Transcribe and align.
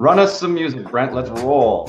Run 0.00 0.20
us 0.20 0.38
some 0.38 0.54
music, 0.54 0.84
Brent. 0.84 1.12
Let's 1.12 1.28
roll. 1.28 1.86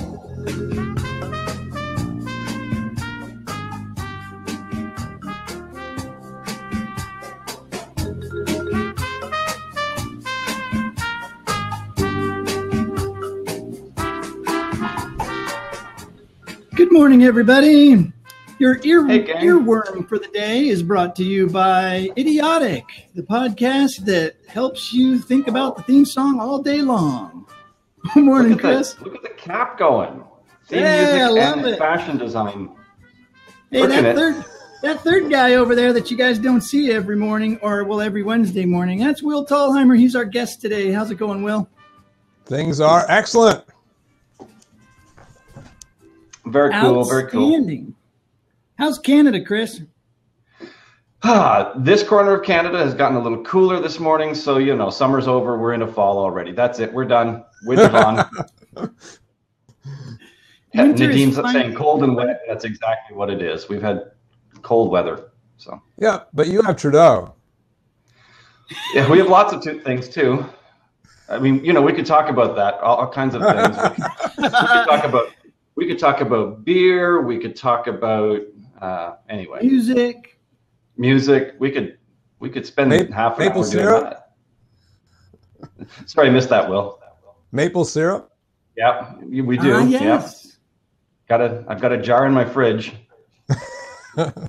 Good 16.73 16.91
morning, 16.91 17.26
everybody. 17.26 18.12
Your 18.57 18.80
ear 18.84 19.05
Hey, 19.05 19.26
earworm 19.26 20.09
for 20.09 20.17
the 20.17 20.30
day 20.34 20.67
is 20.67 20.81
brought 20.81 21.16
to 21.17 21.23
you 21.23 21.45
by 21.45 22.09
Idiotic, 22.17 22.85
the 23.13 23.21
podcast 23.21 24.03
that 24.05 24.34
helps 24.48 24.91
you 24.91 25.20
think 25.20 25.48
about 25.48 25.77
the 25.77 25.84
theme 25.84 26.05
song 26.05 26.39
all 26.39 26.59
day 26.63 26.81
long. 26.81 27.45
Good 28.13 28.23
morning, 28.23 28.52
Look 28.54 28.63
at, 28.66 28.76
Chris. 28.76 28.94
the, 28.94 29.04
look 29.05 29.16
at 29.16 29.22
the 29.23 29.30
cap 29.30 29.77
going. 29.77 30.23
Theme 30.67 30.80
Hey, 30.80 31.21
I 31.21 31.27
music 31.27 31.44
love 31.44 31.57
and 31.59 31.67
it. 31.67 31.77
fashion 31.80 32.17
design. 32.17 32.70
Hey, 33.71 33.81
working 33.81 33.95
that 34.03 34.05
it. 34.05 34.16
third 34.16 34.45
that 34.81 35.02
third 35.02 35.30
guy 35.30 35.55
over 35.55 35.76
there 35.76 35.91
that 35.94 36.09
you 36.09 36.16
guys 36.17 36.40
don't 36.40 36.62
see 36.62 36.91
every 36.91 37.17
morning, 37.17 37.59
or 37.62 37.84
well, 37.84 37.99
every 37.99 38.23
Wednesday 38.23 38.66
morning, 38.66 38.99
that's 38.99 39.21
Will 39.21 39.45
Thalheimer. 39.45 39.98
He's 39.98 40.16
our 40.16 40.23
guest 40.26 40.62
today. 40.62 40.91
How's 40.91 41.12
it 41.12 41.16
going, 41.16 41.43
Will? 41.43 41.67
Things 42.45 42.80
are 42.80 43.05
excellent. 43.09 43.63
Very 46.45 46.71
cool. 46.71 47.04
Very 47.04 47.29
cool. 47.29 47.45
Outstanding. 47.48 47.95
How's 48.77 48.98
Canada, 48.98 49.43
Chris? 49.43 49.81
Ah, 51.21 51.73
this 51.77 52.02
corner 52.02 52.35
of 52.35 52.45
Canada 52.45 52.77
has 52.77 52.93
gotten 52.93 53.18
a 53.18 53.21
little 53.21 53.43
cooler 53.43 53.81
this 53.81 53.99
morning, 53.99 54.34
so 54.34 54.57
you 54.57 54.76
know 54.76 54.90
summer's 54.90 55.27
over. 55.27 55.57
We're 55.59 55.73
into 55.73 55.88
fall 55.88 56.18
already. 56.18 56.54
That's 56.54 56.79
it. 56.79 56.93
We're 56.93 57.04
done. 57.05 57.43
Winter's 57.66 57.94
on. 57.94 58.30
Winter 60.76 61.08
Nadine's 61.08 61.36
saying 61.52 61.73
cold 61.76 62.04
and 62.04 62.16
wet. 62.16 62.41
That's 62.48 62.63
exactly 62.63 63.16
what 63.18 63.29
it 63.29 63.41
is. 63.41 63.68
We've 63.70 63.82
had 63.82 64.12
cold 64.62 64.92
weather. 64.92 65.32
So 65.58 65.82
Yeah, 65.98 66.22
but 66.34 66.48
you 66.48 66.62
have 66.62 66.78
Trudeau. 66.78 67.34
yeah, 68.94 69.10
we 69.10 69.18
have 69.18 69.28
lots 69.28 69.52
of 69.52 69.62
two 69.64 69.80
things 69.82 70.08
too. 70.08 70.46
I 71.28 71.38
mean, 71.40 71.64
you 71.66 71.74
know, 71.74 71.82
we 71.82 71.94
could 71.94 72.06
talk 72.06 72.30
about 72.30 72.56
that. 72.56 72.76
All, 72.76 72.98
all 72.98 73.08
kinds 73.12 73.36
of 73.36 73.42
things. 73.42 73.78
we 74.38 74.44
could 74.44 74.52
talk 74.52 75.04
about. 75.04 75.28
We 75.76 75.88
could 75.88 76.00
talk 76.00 76.22
about 76.22 76.64
beer. 76.66 77.22
We 77.22 77.38
could 77.40 77.56
talk 77.56 77.88
about. 77.88 78.42
Uh, 78.82 79.16
anyway, 79.28 79.60
Music. 79.62 80.40
music. 80.98 81.56
We 81.60 81.72
could. 81.72 81.98
We 82.40 82.50
could 82.50 82.66
spend 82.66 82.90
Ma- 82.92 83.16
half 83.16 83.38
an 83.40 83.46
maple 83.46 83.64
hour 83.64 83.70
doing 83.72 83.84
syrup? 83.86 84.04
that. 84.04 85.88
Sorry, 86.06 86.28
I 86.28 86.32
missed 86.32 86.50
that. 86.50 86.70
Will. 86.70 87.00
Maple 87.52 87.86
syrup. 87.86 88.31
Yeah, 88.75 89.16
we 89.22 89.58
do. 89.58 89.73
Ah, 89.73 89.83
Yeah, 89.86 90.03
yes. 90.03 90.58
got 91.28 91.42
a. 91.42 91.66
I've 91.67 91.81
got 91.81 91.92
a 91.92 91.97
jar 91.97 92.25
in 92.25 92.33
my 92.33 92.45
fridge. 92.45 92.94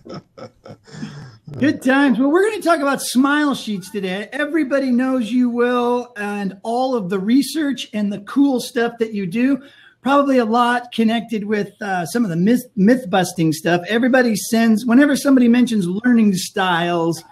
Good 1.58 1.82
times. 1.82 2.18
Well, 2.18 2.30
we're 2.30 2.48
going 2.48 2.60
to 2.60 2.66
talk 2.66 2.80
about 2.80 3.02
smile 3.02 3.54
sheets 3.54 3.90
today. 3.90 4.28
Everybody 4.32 4.90
knows 4.92 5.32
you 5.32 5.50
will, 5.50 6.12
and 6.16 6.58
all 6.62 6.94
of 6.94 7.08
the 7.10 7.18
research 7.18 7.88
and 7.92 8.12
the 8.12 8.20
cool 8.20 8.60
stuff 8.60 8.94
that 8.98 9.12
you 9.12 9.26
do. 9.26 9.60
Probably 10.00 10.38
a 10.38 10.44
lot 10.44 10.92
connected 10.92 11.44
with 11.44 11.70
uh, 11.82 12.06
some 12.06 12.24
of 12.24 12.30
the 12.30 12.36
myth, 12.36 12.62
myth 12.76 13.10
busting 13.10 13.52
stuff. 13.52 13.82
Everybody 13.86 14.34
sends, 14.34 14.86
whenever 14.86 15.14
somebody 15.14 15.46
mentions 15.46 15.86
learning 15.86 16.34
styles, 16.36 17.22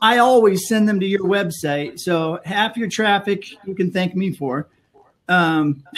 I 0.00 0.18
always 0.18 0.66
send 0.66 0.88
them 0.88 0.98
to 1.00 1.06
your 1.06 1.22
website. 1.24 2.00
So 2.00 2.40
half 2.44 2.76
your 2.76 2.88
traffic 2.88 3.44
you 3.64 3.74
can 3.76 3.92
thank 3.92 4.16
me 4.16 4.32
for. 4.32 4.68
Um, 5.28 5.82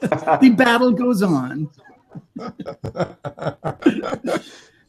the 0.00 0.54
battle 0.56 0.92
goes 0.92 1.22
on. 1.22 1.68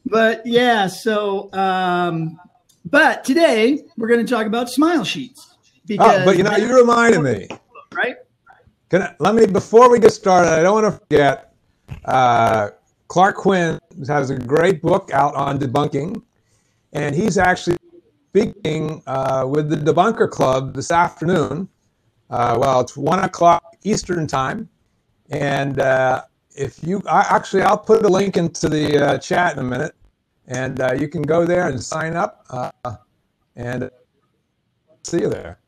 but 0.05 0.45
yeah, 0.45 0.87
so 0.87 1.51
um, 1.53 2.39
but 2.85 3.23
today 3.23 3.83
we're 3.97 4.07
going 4.07 4.25
to 4.25 4.31
talk 4.31 4.45
about 4.45 4.69
smile 4.69 5.03
sheets 5.03 5.55
because 5.85 6.21
Oh, 6.21 6.25
but 6.25 6.37
you 6.37 6.43
know, 6.43 6.55
you 6.55 6.75
reminded 6.75 7.21
me. 7.21 7.47
right? 7.93 8.15
Can 8.89 9.03
I, 9.03 9.15
let 9.19 9.35
me 9.35 9.45
before 9.45 9.89
we 9.89 9.99
get 9.99 10.11
started. 10.11 10.49
I 10.51 10.61
don't 10.61 10.81
want 10.81 10.93
to 10.93 10.99
forget. 10.99 11.53
Uh, 12.05 12.69
Clark 13.07 13.37
Quinn 13.37 13.79
has 14.07 14.29
a 14.29 14.37
great 14.37 14.81
book 14.81 15.09
out 15.11 15.33
on 15.35 15.59
debunking, 15.59 16.21
and 16.93 17.15
he's 17.15 17.37
actually 17.39 17.77
speaking 18.29 19.01
uh, 19.07 19.45
with 19.47 19.69
the 19.69 19.75
Debunker 19.75 20.29
Club 20.29 20.75
this 20.75 20.91
afternoon. 20.91 21.67
Uh, 22.29 22.57
well, 22.59 22.79
it's 22.79 22.95
one 22.95 23.19
o'clock 23.19 23.63
Eastern 23.83 24.27
time, 24.27 24.69
and 25.31 25.79
uh, 25.79 26.23
if 26.55 26.83
you 26.83 27.01
I, 27.09 27.25
actually, 27.29 27.63
I'll 27.63 27.77
put 27.77 28.03
a 28.03 28.07
link 28.07 28.37
into 28.37 28.69
the 28.69 29.05
uh, 29.05 29.17
chat 29.17 29.53
in 29.53 29.59
a 29.59 29.63
minute, 29.63 29.95
and 30.47 30.79
uh, 30.79 30.93
you 30.93 31.07
can 31.07 31.21
go 31.21 31.45
there 31.45 31.67
and 31.67 31.81
sign 31.81 32.15
up, 32.15 32.45
uh, 32.49 32.95
and 33.55 33.89
see 35.03 35.21
you 35.21 35.29
there. 35.29 35.59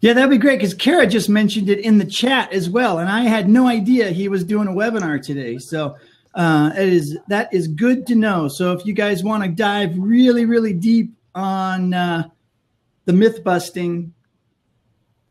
Yeah, 0.00 0.12
that'd 0.12 0.30
be 0.30 0.38
great 0.38 0.58
because 0.58 0.74
Kara 0.74 1.06
just 1.06 1.28
mentioned 1.28 1.70
it 1.70 1.78
in 1.78 1.98
the 1.98 2.04
chat 2.04 2.52
as 2.52 2.68
well, 2.68 2.98
and 2.98 3.08
I 3.08 3.22
had 3.22 3.48
no 3.48 3.66
idea 3.66 4.10
he 4.10 4.28
was 4.28 4.44
doing 4.44 4.68
a 4.68 4.72
webinar 4.72 5.22
today. 5.22 5.58
So 5.58 5.96
uh, 6.34 6.70
it 6.76 6.88
is 6.88 7.18
that 7.28 7.52
is 7.52 7.66
good 7.66 8.06
to 8.08 8.14
know. 8.14 8.46
So 8.48 8.72
if 8.72 8.84
you 8.84 8.92
guys 8.92 9.24
want 9.24 9.42
to 9.42 9.48
dive 9.48 9.94
really, 9.96 10.44
really 10.44 10.74
deep 10.74 11.14
on 11.34 11.94
uh, 11.94 12.28
the 13.06 13.14
myth 13.14 13.42
busting 13.42 14.12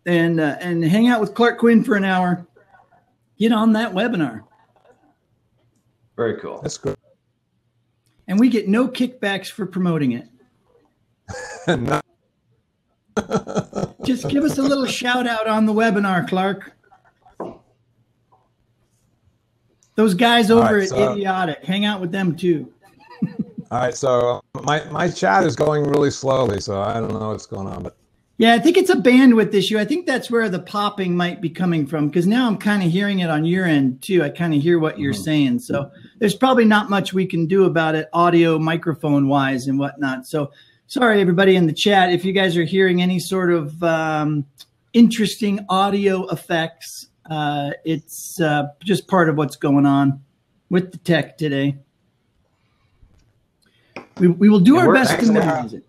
and 0.05 0.39
uh, 0.39 0.57
and 0.59 0.83
hang 0.83 1.07
out 1.07 1.19
with 1.21 1.33
Clark 1.33 1.59
Quinn 1.59 1.83
for 1.83 1.95
an 1.95 2.03
hour, 2.03 2.45
get 3.39 3.51
on 3.51 3.73
that 3.73 3.93
webinar, 3.93 4.43
Very 6.16 6.39
cool. 6.39 6.61
That's 6.61 6.77
good. 6.77 6.95
and 8.27 8.39
we 8.39 8.49
get 8.49 8.67
no 8.67 8.88
kickbacks 8.88 9.49
for 9.49 9.66
promoting 9.66 10.11
it. 10.13 10.27
No- 11.67 11.99
Just 14.03 14.27
give 14.29 14.43
us 14.43 14.57
a 14.57 14.61
little 14.61 14.85
shout 14.85 15.25
out 15.25 15.47
on 15.47 15.66
the 15.66 15.73
webinar, 15.73 16.27
Clark. 16.27 16.73
Those 19.95 20.13
guys 20.13 20.51
over 20.51 20.79
right, 20.79 20.91
at 20.91 21.11
Idiotic, 21.13 21.63
hang 21.63 21.85
out 21.85 22.01
with 22.01 22.11
them 22.11 22.35
too. 22.35 22.72
All 23.72 23.79
right, 23.79 23.95
so 23.95 24.41
my 24.63 24.83
my 24.91 25.09
chat 25.09 25.43
is 25.45 25.55
going 25.55 25.85
really 25.85 26.11
slowly, 26.11 26.59
so 26.59 26.81
I 26.81 26.95
don't 26.99 27.13
know 27.13 27.29
what's 27.29 27.45
going 27.47 27.67
on, 27.67 27.81
but 27.81 27.95
Yeah, 28.38 28.53
I 28.53 28.59
think 28.59 28.75
it's 28.75 28.90
a 28.90 28.96
bandwidth 28.96 29.53
issue. 29.53 29.78
I 29.78 29.85
think 29.85 30.06
that's 30.06 30.29
where 30.29 30.50
the 30.50 30.59
popping 30.59 31.16
might 31.16 31.40
be 31.40 31.50
coming 31.50 31.88
from 31.88 32.07
because 32.07 32.28
now 32.28 32.47
I'm 32.47 32.57
kind 32.57 32.84
of 32.84 32.91
hearing 32.91 33.19
it 33.19 33.29
on 33.29 33.46
your 33.46 33.66
end 33.66 34.01
too. 34.01 34.23
I 34.23 34.29
kind 34.29 34.53
of 34.53 34.62
hear 34.62 34.78
what 34.78 35.00
you're 35.00 35.13
saying. 35.13 35.59
So 35.59 35.90
there's 36.19 36.35
probably 36.35 36.66
not 36.66 36.90
much 36.90 37.13
we 37.13 37.25
can 37.25 37.46
do 37.46 37.63
about 37.63 37.96
it 37.96 38.09
audio, 38.12 38.59
microphone 38.59 39.29
wise, 39.29 39.68
and 39.68 39.79
whatnot. 39.79 40.28
So 40.28 40.51
sorry, 40.88 41.22
everybody 41.22 41.56
in 41.56 41.66
the 41.66 41.73
chat, 41.73 42.12
if 42.12 42.25
you 42.25 42.34
guys 42.34 42.57
are 42.57 42.66
hearing 42.66 43.01
any 43.01 43.19
sort 43.19 43.53
of 43.53 43.81
um, 43.81 44.46
interesting 44.91 45.66
audio 45.69 46.28
effects, 46.28 47.07
uh, 47.29 47.72
it's 47.85 48.41
uh, 48.41 48.63
just 48.84 49.07
part 49.07 49.29
of 49.29 49.38
what's 49.38 49.56
going 49.56 49.85
on 49.85 50.22
with 50.69 50.91
the 50.91 50.97
tech 50.97 51.38
today. 51.38 51.78
We, 54.17 54.28
we 54.28 54.50
will 54.50 54.59
do 54.59 54.78
It 54.78 54.88
our 54.88 54.94
best 54.94 55.17
to 55.22 55.25
minimize 55.31 55.73
it. 55.73 55.85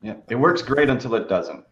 Yeah, 0.00 0.14
it 0.30 0.36
works 0.36 0.62
great 0.62 0.88
until 0.88 1.14
it 1.16 1.28
doesn't. 1.28 1.65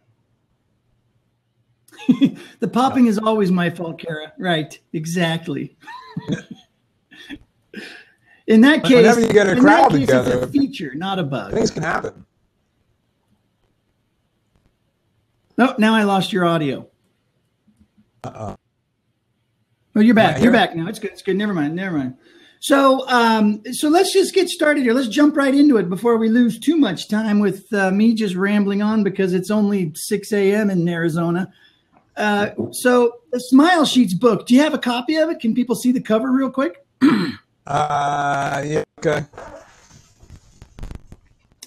the 2.60 2.68
popping 2.68 3.06
is 3.06 3.18
always 3.18 3.50
my 3.50 3.70
fault, 3.70 3.98
Kara. 3.98 4.32
Right, 4.38 4.78
exactly. 4.92 5.76
in 8.46 8.60
that 8.62 8.84
case, 8.84 8.96
Whenever 8.96 9.20
you 9.20 9.32
get 9.32 9.48
a 9.48 9.60
crowd 9.60 9.90
case, 9.90 10.00
together- 10.00 10.38
it's 10.38 10.44
a 10.44 10.48
feature, 10.48 10.94
not 10.94 11.18
a 11.18 11.22
bug. 11.22 11.52
things 11.52 11.70
can 11.70 11.82
happen. 11.82 12.26
No, 15.56 15.74
now 15.78 15.94
I 15.94 16.02
lost 16.02 16.32
your 16.32 16.44
audio. 16.44 16.88
Uh-oh. 18.24 18.56
Oh, 19.96 20.00
you're 20.00 20.14
back. 20.14 20.42
You're 20.42 20.52
back 20.52 20.74
now. 20.74 20.88
It's 20.88 20.98
good. 20.98 21.12
It's 21.12 21.22
good. 21.22 21.36
Never 21.36 21.54
mind. 21.54 21.76
Never 21.76 21.96
mind. 21.96 22.16
So, 22.58 23.06
um, 23.08 23.62
so 23.72 23.88
let's 23.88 24.12
just 24.12 24.34
get 24.34 24.48
started 24.48 24.82
here. 24.82 24.94
Let's 24.94 25.08
jump 25.08 25.36
right 25.36 25.54
into 25.54 25.76
it 25.76 25.88
before 25.88 26.16
we 26.16 26.30
lose 26.30 26.58
too 26.58 26.76
much 26.76 27.08
time 27.08 27.38
with 27.38 27.70
uh, 27.72 27.90
me 27.90 28.14
just 28.14 28.34
rambling 28.34 28.82
on 28.82 29.04
because 29.04 29.34
it's 29.34 29.50
only 29.50 29.92
6 29.94 30.32
a.m. 30.32 30.70
in 30.70 30.88
Arizona. 30.88 31.52
Uh, 32.16 32.50
so, 32.70 33.20
the 33.32 33.40
Smile 33.40 33.84
Sheets 33.84 34.14
book. 34.14 34.46
Do 34.46 34.54
you 34.54 34.60
have 34.60 34.74
a 34.74 34.78
copy 34.78 35.16
of 35.16 35.30
it? 35.30 35.40
Can 35.40 35.54
people 35.54 35.74
see 35.74 35.92
the 35.92 36.00
cover 36.00 36.30
real 36.30 36.50
quick? 36.50 36.84
Uh, 37.66 38.62
yeah, 38.66 38.84
okay. 38.98 39.24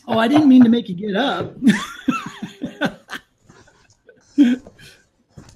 Oh, 0.08 0.20
I 0.20 0.28
didn't 0.28 0.48
mean 0.48 0.64
to 0.64 0.70
make 0.70 0.88
you 0.88 0.96
get 0.96 1.16
up. 1.16 1.56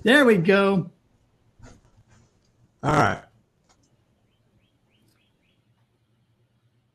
there 0.02 0.26
we 0.26 0.38
go. 0.38 0.90
All 2.84 2.92
right. 2.92 3.22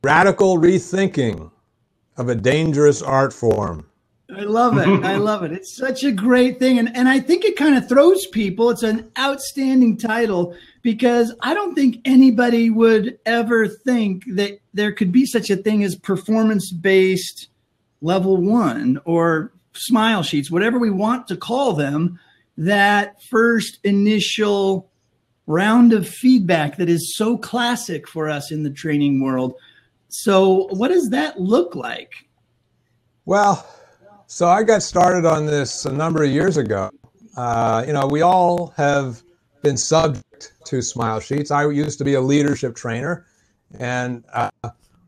Radical 0.03 0.59
rethinking 0.59 1.51
of 2.17 2.29
a 2.29 2.35
dangerous 2.35 3.01
art 3.01 3.33
form 3.33 3.87
I 4.35 4.41
love 4.41 4.77
it. 4.79 4.89
I 5.05 5.17
love 5.19 5.45
it. 5.45 5.53
It's 5.53 5.77
such 5.77 6.03
a 6.03 6.11
great 6.11 6.59
thing. 6.59 6.79
And, 6.79 6.95
and 6.97 7.09
I 7.09 7.21
think 7.21 7.45
it 7.45 7.57
kind 7.57 7.77
of 7.77 7.89
throws 7.89 8.27
people. 8.27 8.71
It's 8.71 8.83
an 8.83 9.11
outstanding 9.19 9.97
title 9.97 10.57
because 10.83 11.35
I 11.41 11.55
don't 11.55 11.75
think 11.75 12.01
anybody 12.05 12.71
would 12.71 13.19
ever 13.25 13.69
think 13.69 14.25
that 14.35 14.59
there 14.75 14.93
could 14.93 15.13
be 15.13 15.27
such 15.27 15.51
a 15.51 15.57
thing 15.57 15.85
as 15.85 15.95
performance 15.97 16.73
based 16.73 17.49
level 18.01 18.37
one 18.37 19.01
or 19.05 19.53
smile 19.75 20.23
sheets, 20.23 20.51
whatever 20.51 20.79
we 20.79 20.91
want 20.91 21.29
to 21.29 21.37
call 21.37 21.73
them. 21.73 22.19
That 22.59 23.23
first 23.25 23.79
initial 23.85 24.91
round 25.47 25.93
of 25.93 26.09
feedback 26.09 26.79
that 26.79 26.89
is 26.89 27.15
so 27.17 27.37
classic 27.37 28.09
for 28.09 28.29
us 28.29 28.51
in 28.51 28.63
the 28.63 28.71
training 28.71 29.21
world. 29.21 29.55
So, 30.09 30.69
what 30.69 30.89
does 30.89 31.11
that 31.11 31.39
look 31.39 31.75
like? 31.75 32.13
Well, 33.27 33.67
so 34.27 34.49
I 34.49 34.63
got 34.63 34.83
started 34.83 35.25
on 35.25 35.47
this 35.47 35.85
a 35.85 35.93
number 35.93 36.23
of 36.23 36.31
years 36.31 36.57
ago. 36.57 36.91
Uh, 37.37 37.85
you 37.87 37.93
know, 37.93 38.07
we 38.07 38.23
all 38.23 38.69
have 38.77 39.23
been 39.63 39.77
subject 39.77 40.53
to 40.65 40.83
smile 40.83 41.21
sheets. 41.21 41.51
I 41.51 41.69
used 41.69 41.99
to 41.99 42.05
be 42.05 42.15
a 42.15 42.21
leadership 42.21 42.75
trainer, 42.75 43.27
and 43.79 44.25
uh, 44.33 44.51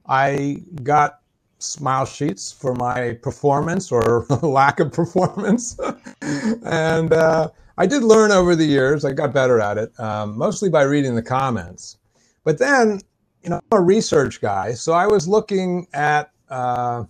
I 0.07 0.63
got 0.83 1.21
smile 1.59 2.07
sheets 2.07 2.53
for 2.53 2.75
my 2.75 3.19
performance 3.23 3.91
or 3.91 4.27
lack 4.43 4.81
of 4.81 4.93
performance. 4.93 5.79
and 6.23 7.13
uh, 7.13 7.49
I 7.77 7.87
did 7.87 8.03
learn 8.03 8.31
over 8.31 8.55
the 8.55 8.65
years. 8.65 9.05
I 9.05 9.13
got 9.13 9.33
better 9.33 9.61
at 9.61 9.79
it, 9.79 9.99
um, 9.99 10.37
mostly 10.37 10.69
by 10.69 10.83
reading 10.83 11.15
the 11.15 11.23
comments. 11.23 11.99
But 12.45 12.59
then, 12.59 13.01
you 13.43 13.51
know, 13.51 13.61
I'm 13.73 13.79
a 13.79 13.83
research 13.83 14.41
guy, 14.41 14.73
so 14.73 14.93
I 14.93 15.07
was 15.07 15.27
looking 15.27 15.87
at 15.93 16.31
uh, 16.49 17.05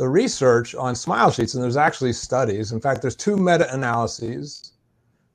the 0.00 0.08
research 0.08 0.74
on 0.74 0.94
smile 0.94 1.30
sheets, 1.30 1.52
and 1.52 1.62
there's 1.62 1.76
actually 1.76 2.14
studies. 2.14 2.72
In 2.72 2.80
fact, 2.80 3.02
there's 3.02 3.14
two 3.14 3.36
meta-analyses 3.36 4.72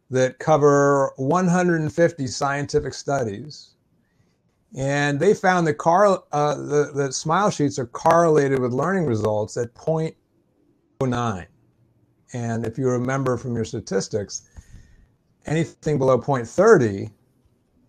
that 0.09 0.39
cover 0.39 1.13
150 1.17 2.25
scientific 2.25 2.95
studies, 2.95 3.75
and 4.75 5.19
they 5.19 5.35
found 5.35 5.67
that 5.67 5.75
car 5.75 6.23
uh, 6.31 6.55
the, 6.55 6.91
the 6.95 7.13
smile 7.13 7.51
sheets 7.51 7.77
are 7.77 7.85
correlated 7.85 8.57
with 8.57 8.73
learning 8.73 9.05
results 9.05 9.55
at 9.55 9.71
0.09. 9.75 11.45
And 12.33 12.65
if 12.65 12.79
you 12.79 12.89
remember 12.89 13.37
from 13.37 13.53
your 13.53 13.65
statistics, 13.65 14.49
anything 15.45 15.99
below 15.99 16.17
0.30 16.17 17.11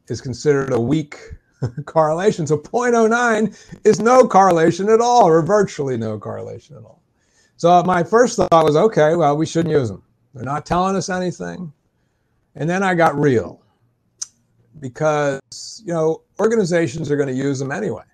is 0.08 0.20
considered 0.20 0.75
a 0.75 0.81
weak 0.81 1.37
correlation. 1.87 2.47
So 2.47 2.58
0.09 2.58 3.56
is 3.85 4.00
no 4.00 4.26
correlation 4.26 4.88
at 4.88 5.00
all, 5.00 5.26
or 5.26 5.43
virtually 5.43 5.97
no 5.97 6.19
correlation 6.19 6.76
at 6.76 6.82
all. 6.82 7.03
So 7.56 7.82
my 7.85 8.03
first 8.03 8.37
thought 8.37 8.50
was, 8.64 8.76
okay, 8.76 9.17
well, 9.17 9.37
we 9.37 9.47
shouldn't 9.47 9.75
use 9.75 9.88
them. 9.88 10.03
They're 10.35 10.44
not 10.44 10.67
telling 10.67 10.97
us 10.97 11.08
anything. 11.08 11.73
And 12.55 12.69
then 12.69 12.82
I 12.82 12.94
got 12.94 13.19
real 13.19 13.62
because, 14.81 15.82
you 15.85 15.93
know, 15.93 16.23
organizations 16.38 17.11
are 17.11 17.17
going 17.17 17.29
to 17.29 17.35
use 17.35 17.59
them 17.59 17.73
anyway, 17.73 18.05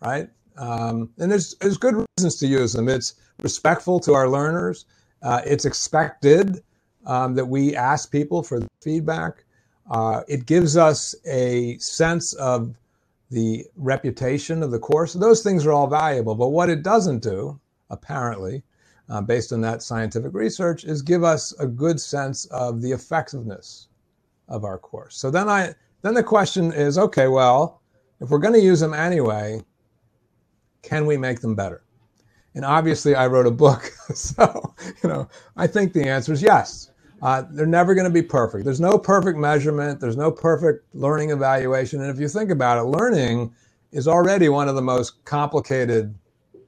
right? 0.00 0.28
Um, 0.56 1.10
and 1.18 1.30
there's, 1.30 1.54
there's 1.56 1.76
good 1.76 2.06
reasons 2.16 2.36
to 2.36 2.46
use 2.46 2.72
them. 2.72 2.88
It's 2.88 3.14
respectful 3.42 3.98
to 4.00 4.14
our 4.14 4.28
learners. 4.28 4.86
Uh, 5.22 5.40
it's 5.44 5.64
expected 5.64 6.62
um, 7.06 7.34
that 7.34 7.44
we 7.44 7.74
ask 7.74 8.12
people 8.12 8.42
for 8.42 8.60
feedback. 8.80 9.44
Uh, 9.90 10.22
it 10.28 10.46
gives 10.46 10.76
us 10.76 11.14
a 11.26 11.76
sense 11.78 12.32
of 12.34 12.74
the 13.34 13.66
reputation 13.76 14.62
of 14.62 14.70
the 14.70 14.78
course. 14.78 15.12
Those 15.12 15.42
things 15.42 15.66
are 15.66 15.72
all 15.72 15.88
valuable. 15.88 16.34
But 16.36 16.50
what 16.50 16.70
it 16.70 16.82
doesn't 16.82 17.22
do, 17.22 17.60
apparently, 17.90 18.62
uh, 19.08 19.20
based 19.20 19.52
on 19.52 19.60
that 19.62 19.82
scientific 19.82 20.32
research, 20.32 20.84
is 20.84 21.02
give 21.02 21.24
us 21.24 21.52
a 21.58 21.66
good 21.66 22.00
sense 22.00 22.46
of 22.46 22.80
the 22.80 22.92
effectiveness 22.92 23.88
of 24.48 24.64
our 24.64 24.78
course. 24.78 25.16
So 25.16 25.30
then 25.30 25.48
I 25.48 25.74
then 26.02 26.14
the 26.14 26.22
question 26.22 26.72
is, 26.72 26.98
okay, 26.98 27.28
well, 27.28 27.82
if 28.20 28.30
we're 28.30 28.38
going 28.38 28.54
to 28.54 28.60
use 28.60 28.80
them 28.80 28.94
anyway, 28.94 29.60
can 30.82 31.06
we 31.06 31.16
make 31.16 31.40
them 31.40 31.54
better? 31.54 31.82
And 32.54 32.64
obviously, 32.64 33.14
I 33.14 33.26
wrote 33.26 33.46
a 33.46 33.50
book. 33.50 33.90
so, 34.14 34.74
you 35.02 35.08
know, 35.08 35.28
I 35.56 35.66
think 35.66 35.92
the 35.92 36.08
answer 36.08 36.32
is 36.32 36.42
yes. 36.42 36.90
Uh, 37.24 37.42
they're 37.52 37.64
never 37.64 37.94
going 37.94 38.04
to 38.04 38.12
be 38.12 38.20
perfect. 38.20 38.66
There's 38.66 38.82
no 38.82 38.98
perfect 38.98 39.38
measurement, 39.38 39.98
there's 39.98 40.16
no 40.16 40.30
perfect 40.30 40.84
learning 40.94 41.30
evaluation. 41.30 42.02
And 42.02 42.10
if 42.10 42.20
you 42.20 42.28
think 42.28 42.50
about 42.50 42.76
it, 42.76 42.82
learning 42.82 43.50
is 43.92 44.06
already 44.06 44.50
one 44.50 44.68
of 44.68 44.74
the 44.74 44.82
most 44.82 45.24
complicated 45.24 46.14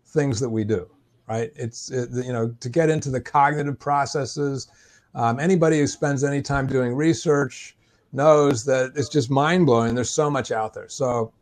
things 0.06 0.40
that 0.40 0.48
we 0.48 0.64
do, 0.64 0.88
right? 1.28 1.52
It's, 1.56 1.90
it, 1.90 2.08
you 2.24 2.32
know, 2.32 2.54
to 2.58 2.68
get 2.70 2.88
into 2.88 3.10
the 3.10 3.20
cognitive 3.20 3.78
processes. 3.78 4.68
Um, 5.14 5.38
anybody 5.38 5.78
who 5.78 5.86
spends 5.86 6.24
any 6.24 6.40
time 6.40 6.66
doing 6.66 6.94
research 6.94 7.76
knows 8.12 8.64
that 8.64 8.92
it's 8.96 9.10
just 9.10 9.30
mind 9.30 9.66
blowing. 9.66 9.94
There's 9.94 10.08
so 10.08 10.30
much 10.30 10.52
out 10.52 10.72
there. 10.72 10.88
So, 10.88 11.34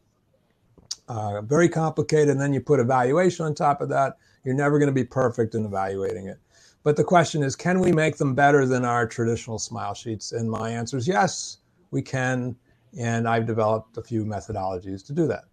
uh, 1.06 1.40
very 1.42 1.68
complicated. 1.68 2.30
And 2.30 2.40
then 2.40 2.52
you 2.52 2.60
put 2.60 2.80
evaluation 2.80 3.46
on 3.46 3.54
top 3.54 3.80
of 3.80 3.88
that. 3.90 4.18
You're 4.42 4.56
never 4.56 4.80
going 4.80 4.88
to 4.88 4.92
be 4.92 5.04
perfect 5.04 5.54
in 5.54 5.64
evaluating 5.64 6.26
it. 6.26 6.38
But 6.84 6.96
the 6.96 7.04
question 7.04 7.42
is, 7.42 7.56
can 7.56 7.80
we 7.80 7.92
make 7.92 8.18
them 8.18 8.34
better 8.34 8.66
than 8.66 8.84
our 8.84 9.06
traditional 9.06 9.58
smile 9.58 9.94
sheets? 9.94 10.32
And 10.32 10.50
my 10.50 10.70
answer 10.70 10.98
is 10.98 11.08
yes, 11.08 11.58
we 11.90 12.02
can. 12.02 12.54
And 12.96 13.26
I've 13.26 13.46
developed 13.46 13.96
a 13.96 14.02
few 14.02 14.24
methodologies 14.24 15.04
to 15.06 15.12
do 15.12 15.26
that. 15.26 15.44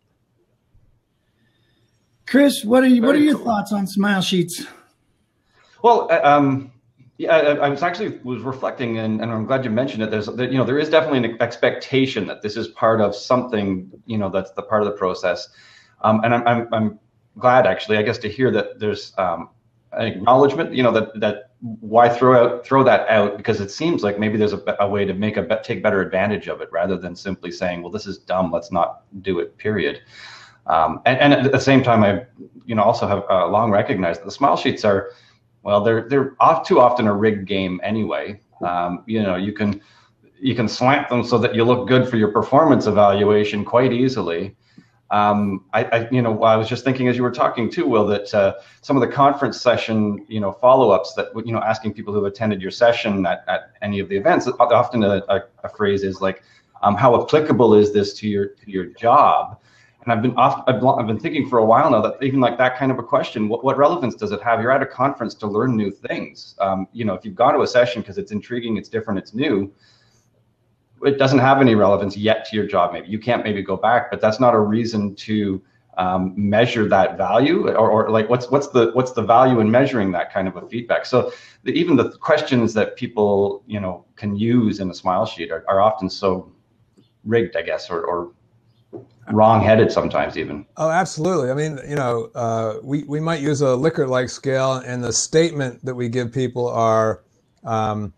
Chris, 2.28 2.64
what 2.64 2.84
are 2.84 2.88
you, 2.88 3.02
what 3.02 3.16
are 3.16 3.20
your 3.20 3.36
cool. 3.36 3.46
thoughts 3.46 3.74
on 3.74 3.88
smile 3.88 4.22
sheets? 4.22 4.66
Well, 5.82 6.08
uh, 6.12 6.20
um, 6.24 6.72
yeah, 7.18 7.36
I, 7.36 7.40
I, 7.56 7.70
was 7.70 7.82
actually 7.82 8.20
was 8.24 8.42
reflecting, 8.42 9.00
and, 9.00 9.22
and 9.22 9.32
I'm 9.32 9.46
glad 9.46 9.64
you 9.64 9.72
mentioned 9.72 10.04
it. 10.04 10.12
There's, 10.12 10.28
you 10.28 10.58
know, 10.58 10.64
there 10.64 10.80
is 10.80 10.90
definitely 10.90 11.30
an 11.30 11.42
expectation 11.42 12.28
that 12.28 12.42
this 12.42 12.58
is 12.58 12.68
part 12.70 13.02
of 13.02 13.16
something, 13.16 13.92
you 14.06 14.18
know, 14.18 14.30
that's 14.30 14.52
the 14.52 14.64
part 14.64 14.82
of 14.84 14.88
the 14.88 14.98
process. 14.98 15.50
Um, 16.02 16.22
and 16.24 16.34
I'm, 16.34 16.48
I'm, 16.48 16.74
I'm 16.74 17.00
glad 17.38 17.66
actually, 17.66 17.98
I 17.98 18.02
guess, 18.02 18.18
to 18.20 18.30
hear 18.30 18.52
that 18.52 18.80
there's 18.80 19.14
um, 19.18 19.50
an 19.94 20.08
acknowledgement, 20.08 20.74
you 20.74 20.84
know, 20.84 20.92
that 20.92 21.20
that 21.20 21.52
why 21.62 22.10
throw 22.10 22.44
out 22.44 22.66
throw 22.66 22.84
that 22.84 23.08
out 23.10 23.38
because 23.38 23.62
it 23.62 23.70
seems 23.70 24.04
like 24.04 24.18
maybe 24.18 24.38
there's 24.38 24.54
a, 24.54 24.76
a 24.80 24.88
way 24.88 25.06
to 25.06 25.14
make 25.14 25.38
a 25.38 25.62
take 25.64 25.84
better 25.84 26.02
advantage 26.02 26.48
of 26.48 26.62
it 26.62 26.70
rather 26.72 26.98
than 26.98 27.16
simply 27.16 27.52
saying, 27.52 27.82
well, 27.82 27.92
this 27.92 28.08
is 28.08 28.18
dumb, 28.18 28.52
let's 28.52 28.72
not 28.72 29.04
do 29.22 29.40
it. 29.40 29.58
Period. 29.58 30.02
Um, 30.68 31.02
and, 31.06 31.20
and, 31.20 31.34
at 31.34 31.52
the 31.52 31.60
same 31.60 31.82
time, 31.82 32.04
I, 32.04 32.26
you 32.66 32.76
know, 32.76 32.84
also 32.84 33.08
have 33.08 33.24
uh, 33.30 33.48
long 33.48 33.72
recognized 33.72 34.22
that 34.22 34.26
the 34.26 34.32
smile 34.32 34.56
sheets 34.56 34.86
are, 34.86 35.10
well, 35.64 35.84
they're 35.84 36.08
they're 36.08 36.36
off 36.40 36.68
too 36.68 36.80
often 36.80 37.08
a 37.08 37.14
rigged 37.14 37.48
game 37.48 37.82
anyway. 37.84 38.40
Um, 38.66 39.04
you 39.08 39.24
know, 39.24 39.36
you 39.36 39.54
can 39.54 39.82
you 40.40 40.56
can 40.56 40.68
slant 40.68 41.10
them 41.10 41.24
so 41.24 41.38
that 41.38 41.54
you 41.54 41.64
look 41.64 41.88
good 41.88 42.08
for 42.08 42.18
your 42.18 42.32
performance 42.32 42.88
evaluation 42.88 43.66
quite 43.66 43.92
easily. 43.92 44.56
Um, 45.12 45.66
I, 45.74 45.84
I, 45.84 46.10
you 46.10 46.22
know, 46.22 46.42
I 46.42 46.56
was 46.56 46.70
just 46.70 46.86
thinking 46.86 47.10
as 47.10 47.18
you 47.18 47.24
were 47.24 47.32
talking 47.32 47.70
too, 47.70 47.86
Will, 47.86 48.08
that 48.08 48.34
uh, 48.34 48.56
some 48.82 48.96
of 48.96 49.02
the 49.02 49.14
conference 49.14 49.60
session, 49.62 50.26
you 50.30 50.40
know, 50.40 50.54
follow-ups 50.54 51.14
that, 51.16 51.28
you 51.46 51.52
know, 51.52 51.60
asking 51.60 51.94
people 51.94 52.14
who 52.14 52.26
attended 52.26 52.62
your 52.62 52.72
session 52.72 53.26
at, 53.26 53.44
at 53.50 53.74
any 53.82 54.00
of 54.00 54.08
the 54.08 54.16
events, 54.16 54.48
often 54.60 55.04
a, 55.04 55.22
a, 55.28 55.42
a 55.66 55.70
phrase 55.70 56.04
is 56.04 56.22
like, 56.22 56.44
um, 56.82 56.96
how 56.96 57.22
applicable 57.22 57.74
is 57.74 57.94
this 57.94 58.14
to 58.16 58.28
your 58.28 58.48
to 58.48 58.72
your 58.72 58.86
job? 58.86 59.60
And 60.04 60.12
I've 60.12 60.22
been 60.22 60.36
off, 60.36 60.64
I've, 60.68 60.84
I've 60.84 61.06
been 61.06 61.20
thinking 61.20 61.48
for 61.48 61.60
a 61.60 61.66
while 61.66 61.92
now 61.92 62.02
that 62.02 62.24
even 62.24 62.40
like 62.40 62.58
that 62.58 62.76
kind 62.76 62.92
of 62.92 62.98
a 62.98 63.04
question, 63.04 63.48
what, 63.48 63.64
what 63.64 63.78
relevance 63.78 64.16
does 64.16 64.32
it 64.32 64.42
have? 64.42 64.60
You're 64.60 64.72
at 64.72 64.82
a 64.82 64.86
conference 64.88 65.36
to 65.36 65.48
learn 65.48 65.76
new 65.76 65.92
things. 65.92 66.56
Um, 66.60 66.88
you 66.92 67.06
know, 67.06 67.14
if 67.14 67.24
you've 67.24 67.36
gone 67.36 67.54
to 67.54 67.62
a 67.62 67.68
session 67.68 68.02
because 68.02 68.18
it's 68.18 68.32
intriguing, 68.32 68.78
it's 68.78 68.90
different, 68.90 69.20
it's 69.20 69.36
new, 69.36 69.72
it 71.04 71.18
doesn't 71.18 71.40
have 71.40 71.62
any 71.62 71.76
relevance 71.76 72.16
yet 72.16 72.46
to 72.46 72.56
your 72.56 72.66
job. 72.66 72.94
Maybe 72.94 73.10
you 73.10 73.20
can't 73.20 73.44
maybe 73.44 73.62
go 73.62 73.78
back, 73.78 74.12
but 74.12 74.22
that's 74.22 74.40
not 74.40 74.54
a 74.54 74.60
reason 74.60 75.16
to 75.16 75.62
um, 75.98 76.34
measure 76.38 76.88
that 76.88 77.18
value 77.18 77.68
or, 77.68 77.90
or, 77.90 78.10
like 78.10 78.30
what's 78.30 78.50
what's 78.50 78.68
the 78.68 78.92
what's 78.94 79.12
the 79.12 79.22
value 79.22 79.60
in 79.60 79.70
measuring 79.70 80.12
that 80.14 80.34
kind 80.34 80.48
of 80.48 80.56
a 80.56 80.68
feedback. 80.68 81.06
So 81.06 81.32
the, 81.64 81.72
even 81.74 81.96
the 81.96 82.12
questions 82.12 82.74
that 82.76 82.96
people 82.96 83.64
you 83.68 83.80
know 83.80 84.06
can 84.16 84.36
use 84.36 84.80
in 84.80 84.90
a 84.90 84.94
smile 84.94 85.26
sheet 85.26 85.52
are, 85.52 85.66
are 85.68 85.82
often 85.82 86.10
so 86.10 86.52
rigged, 87.26 87.56
I 87.56 87.62
guess, 87.62 87.90
or, 87.90 88.04
or 88.04 88.32
wrong-headed 89.32 89.92
sometimes 89.92 90.38
even. 90.38 90.66
Oh, 90.78 90.90
absolutely. 90.90 91.52
I 91.52 91.54
mean, 91.54 91.80
you 91.88 91.96
know, 91.96 92.32
uh, 92.36 92.76
we 92.82 93.04
we 93.04 93.20
might 93.20 93.42
use 93.42 93.62
a 93.62 93.66
Likert-like 93.66 94.30
scale, 94.30 94.76
and 94.86 95.04
the 95.04 95.14
statement 95.14 95.84
that 95.86 95.94
we 95.94 96.10
give 96.10 96.32
people 96.32 96.68
are 96.68 97.24
um, 97.64 98.14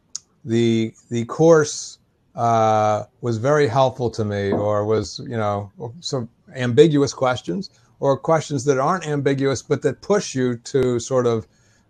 the 0.45 0.93
the 1.09 1.25
course 1.25 1.99
uh, 2.35 3.03
was 3.21 3.37
very 3.37 3.67
helpful 3.67 4.09
to 4.11 4.25
me, 4.25 4.51
or 4.51 4.85
was 4.85 5.19
you 5.19 5.37
know 5.37 5.71
some 5.99 6.29
ambiguous 6.55 7.13
questions, 7.13 7.69
or 7.99 8.17
questions 8.17 8.65
that 8.65 8.79
aren't 8.79 9.07
ambiguous 9.07 9.61
but 9.61 9.81
that 9.81 10.01
push 10.01 10.35
you 10.35 10.57
to 10.57 10.99
sort 10.99 11.27
of 11.27 11.47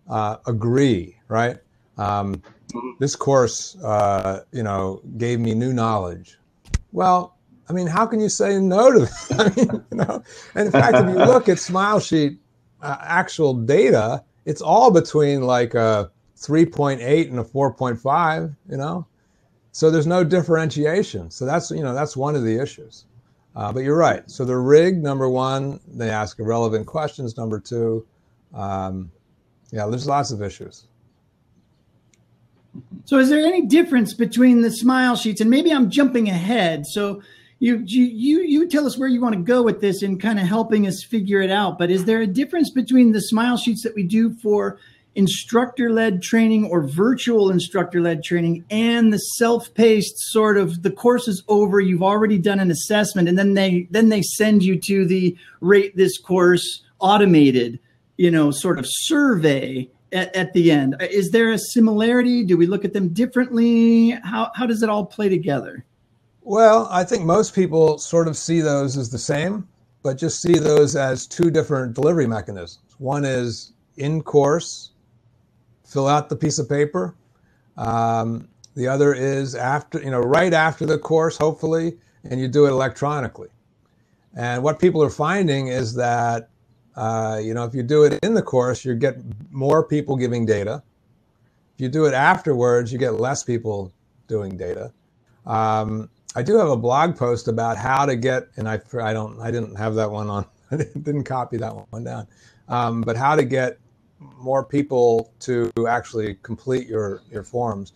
uh, 0.10 0.38
agree, 0.46 1.18
right? 1.28 1.58
Um, 1.98 2.42
this 3.00 3.16
course, 3.16 3.78
uh, 3.84 4.42
you 4.52 4.64
know, 4.64 5.02
gave 5.18 5.40
me 5.40 5.54
new 5.54 5.74
knowledge. 5.74 6.40
Well, 6.92 7.38
I 7.70 7.74
mean, 7.74 7.88
how 7.88 8.06
can 8.06 8.20
you 8.20 8.30
say 8.30 8.60
no 8.60 8.92
to 8.92 9.00
that? 9.00 9.54
I 9.58 9.60
mean, 9.60 9.86
you 9.92 9.98
know, 9.98 10.24
and 10.56 10.66
in 10.68 10.72
fact, 10.72 10.96
if 10.96 11.08
you 11.08 11.16
look 11.26 11.50
at 11.50 11.58
SmileSheet 11.58 12.38
uh, 12.82 12.98
actual 13.02 13.54
data, 13.54 14.24
it's 14.46 14.62
all 14.62 14.92
between 14.92 15.44
like 15.44 15.74
a 15.74 16.12
3.8 16.38 17.30
and 17.30 17.40
a 17.40 17.44
4.5, 17.44 18.56
you 18.70 18.78
know? 18.78 19.08
So 19.74 19.90
there's 19.90 20.08
no 20.08 20.24
differentiation. 20.24 21.32
So 21.32 21.46
that's, 21.46 21.72
you 21.72 21.82
know, 21.82 21.96
that's 21.96 22.16
one 22.16 22.36
of 22.36 22.44
the 22.44 22.62
issues. 22.62 23.06
Uh, 23.56 23.74
but 23.74 23.82
you're 23.82 23.98
right. 23.98 24.30
So 24.30 24.46
the 24.46 24.56
rig, 24.56 25.02
number 25.02 25.28
one, 25.28 25.80
they 25.88 26.10
ask 26.10 26.40
irrelevant 26.40 26.86
questions. 26.86 27.38
Number 27.38 27.60
two, 27.60 28.06
um, 28.54 29.12
yeah, 29.72 29.88
there's 29.88 30.08
lots 30.08 30.30
of 30.30 30.44
issues. 30.44 30.86
So 33.06 33.18
is 33.18 33.30
there 33.30 33.44
any 33.44 33.66
difference 33.66 34.14
between 34.14 34.62
the 34.62 34.72
smile 34.72 35.16
sheets? 35.16 35.42
And 35.42 35.50
maybe 35.50 35.72
I'm 35.72 35.90
jumping 35.90 36.30
ahead. 36.30 36.86
So 36.86 37.24
you 37.60 37.82
you 37.86 38.42
you 38.42 38.68
tell 38.68 38.86
us 38.86 38.98
where 38.98 39.10
you 39.10 39.22
want 39.22 39.36
to 39.36 39.42
go 39.42 39.64
with 39.64 39.82
this 39.82 40.04
and 40.04 40.22
kind 40.22 40.40
of 40.40 40.46
helping 40.46 40.86
us 40.86 41.04
figure 41.04 41.42
it 41.42 41.52
out. 41.52 41.80
But 41.80 41.90
is 41.90 42.06
there 42.06 42.22
a 42.22 42.28
difference 42.28 42.70
between 42.70 43.12
the 43.12 43.22
smile 43.22 43.58
sheets 43.58 43.84
that 43.84 43.96
we 43.96 44.04
do 44.04 44.36
for 44.36 44.78
instructor 45.16 45.92
led 45.92 46.22
training 46.22 46.66
or 46.66 46.88
virtual 46.88 47.52
instructor 47.52 48.02
led 48.02 48.24
training 48.24 48.64
and 48.70 49.14
the 49.14 49.18
self 49.18 49.74
paced 49.76 50.18
sort 50.18 50.58
of 50.58 50.82
the 50.82 50.92
course 50.92 51.28
is 51.28 51.44
over 51.48 51.80
you've 51.80 52.02
already 52.02 52.38
done 52.38 52.60
an 52.60 52.72
assessment 52.72 53.30
and 53.30 53.38
then 53.38 53.54
they 53.54 53.88
then 53.92 54.10
they 54.10 54.22
send 54.22 54.64
you 54.64 54.80
to 54.80 55.06
the 55.06 55.38
rate 55.62 55.96
this 55.96 56.18
course 56.18 56.84
automated 57.00 57.80
you 58.18 58.32
know 58.32 58.50
sort 58.50 58.80
of 58.80 58.86
survey 58.88 59.88
at, 60.12 60.36
at 60.36 60.54
the 60.54 60.72
end. 60.72 60.96
Is 61.02 61.32
there 61.32 61.52
a 61.52 61.58
similarity? 61.58 62.44
Do 62.44 62.56
we 62.56 62.68
look 62.68 62.86
at 62.86 62.94
them 62.94 63.10
differently? 63.10 64.12
How 64.24 64.52
how 64.56 64.66
does 64.66 64.84
it 64.84 64.90
all 64.90 65.06
play 65.06 65.30
together? 65.30 65.86
Well 66.46 66.88
i 66.92 67.04
think 67.04 67.24
most 67.24 67.56
people 67.56 67.98
sort 67.98 68.28
of 68.28 68.36
see 68.36 68.60
those 68.60 68.98
as 68.98 69.10
the 69.10 69.18
same 69.18 69.68
but 70.04 70.18
just 70.18 70.42
see 70.42 70.60
those 70.60 70.96
as 70.96 71.26
two 71.26 71.50
different 71.50 71.94
delivery 71.94 72.28
mechanisms. 72.28 72.96
One 72.98 73.24
is 73.24 73.72
in 73.96 74.22
course 74.22 74.92
fill 75.94 76.08
out 76.08 76.30
the 76.30 76.36
piece 76.36 76.60
of 76.60 76.68
paper. 76.68 77.16
Um, 77.78 78.48
the 78.76 78.88
other 78.88 79.14
is 79.14 79.56
after, 79.56 80.02
you 80.02 80.10
know, 80.10 80.20
right 80.20 80.54
after 80.54 80.86
the 80.86 80.98
course, 80.98 81.38
hopefully, 81.38 81.98
and 82.24 82.42
you 82.42 82.48
do 82.48 82.66
it 82.66 82.70
electronically. 82.70 83.50
And 84.36 84.64
what 84.64 84.80
people 84.80 85.04
are 85.04 85.12
finding 85.12 85.68
is 85.68 85.94
that, 85.96 86.50
uh, 86.96 87.40
you 87.42 87.54
know, 87.54 87.66
if 87.66 87.76
you 87.76 87.84
do 87.84 88.04
it 88.04 88.20
in 88.24 88.34
the 88.34 88.42
course, 88.42 88.84
you 88.84 88.96
get 88.96 89.18
more 89.52 89.84
people 89.84 90.16
giving 90.16 90.46
data. 90.46 90.82
If 91.76 91.82
you 91.82 91.90
do 91.90 92.06
it 92.06 92.14
afterwards, 92.14 92.92
you 92.92 92.98
get 92.98 93.14
less 93.16 93.44
people 93.44 93.92
doing 94.28 94.58
data. 94.58 94.92
Um, 95.46 96.10
I 96.36 96.42
do 96.42 96.58
have 96.58 96.70
a 96.70 96.78
blog 96.78 97.16
post 97.16 97.48
about 97.48 97.78
how 97.78 98.06
to 98.08 98.16
get, 98.16 98.48
and 98.58 98.68
I, 98.68 98.80
I 99.00 99.14
don't, 99.14 99.40
I 99.40 99.52
didn't 99.52 99.76
have 99.76 99.94
that 99.96 100.10
one 100.10 100.30
on, 100.30 100.46
I 100.72 100.78
didn't 100.78 101.26
copy 101.26 101.58
that 101.58 101.76
one 101.92 102.04
down, 102.04 102.28
um, 102.70 103.02
but 103.02 103.16
how 103.16 103.36
to 103.36 103.44
get 103.44 103.78
more 104.38 104.64
people 104.64 105.32
to 105.42 105.72
actually 105.88 106.36
complete 106.44 106.88
your 106.88 107.22
your 107.32 107.44
forms. 107.44 107.94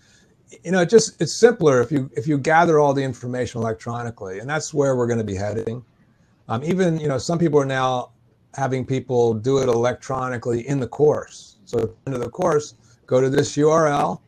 You 0.64 0.72
know 0.72 0.82
it 0.82 0.90
just 0.90 1.22
it's 1.22 1.34
simpler 1.34 1.82
if 1.82 1.92
you 1.92 2.10
if 2.16 2.28
you 2.28 2.38
gather 2.38 2.80
all 2.80 2.94
the 2.94 3.04
information 3.04 3.62
electronically 3.62 4.40
and 4.40 4.50
that's 4.50 4.74
where 4.74 4.96
we're 4.96 5.08
going 5.08 5.20
to 5.20 5.26
be 5.26 5.36
heading. 5.36 5.84
Um, 6.48 6.64
even 6.64 7.00
you 7.00 7.08
know 7.08 7.18
some 7.18 7.38
people 7.38 7.60
are 7.60 7.66
now 7.66 8.12
having 8.54 8.86
people 8.86 9.34
do 9.34 9.60
it 9.60 9.68
electronically 9.68 10.68
in 10.68 10.80
the 10.80 10.88
course. 10.88 11.58
So 11.66 11.80
at 11.80 11.90
the 11.90 11.96
end 12.08 12.16
of 12.16 12.22
the 12.22 12.30
course 12.30 12.76
go 13.08 13.22
to 13.22 13.30
this 13.30 13.56
url 13.56 14.20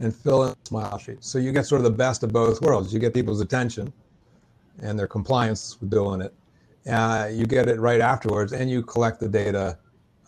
and 0.00 0.14
fill 0.14 0.44
in 0.44 0.54
smile 0.64 0.98
sheet. 0.98 1.24
So 1.24 1.38
you 1.38 1.52
get 1.52 1.66
sort 1.66 1.80
of 1.80 1.84
the 1.84 1.90
best 1.90 2.22
of 2.22 2.32
both 2.32 2.60
worlds. 2.60 2.92
You 2.92 2.98
get 2.98 3.14
people's 3.14 3.40
attention 3.40 3.92
and 4.80 4.98
their 4.98 5.06
compliance 5.06 5.80
with 5.80 5.90
doing 5.90 6.20
it. 6.20 6.34
Uh, 6.90 7.30
you 7.32 7.46
get 7.46 7.68
it 7.68 7.80
right 7.80 8.00
afterwards 8.00 8.52
and 8.52 8.70
you 8.70 8.82
collect 8.82 9.20
the 9.20 9.28
data 9.28 9.78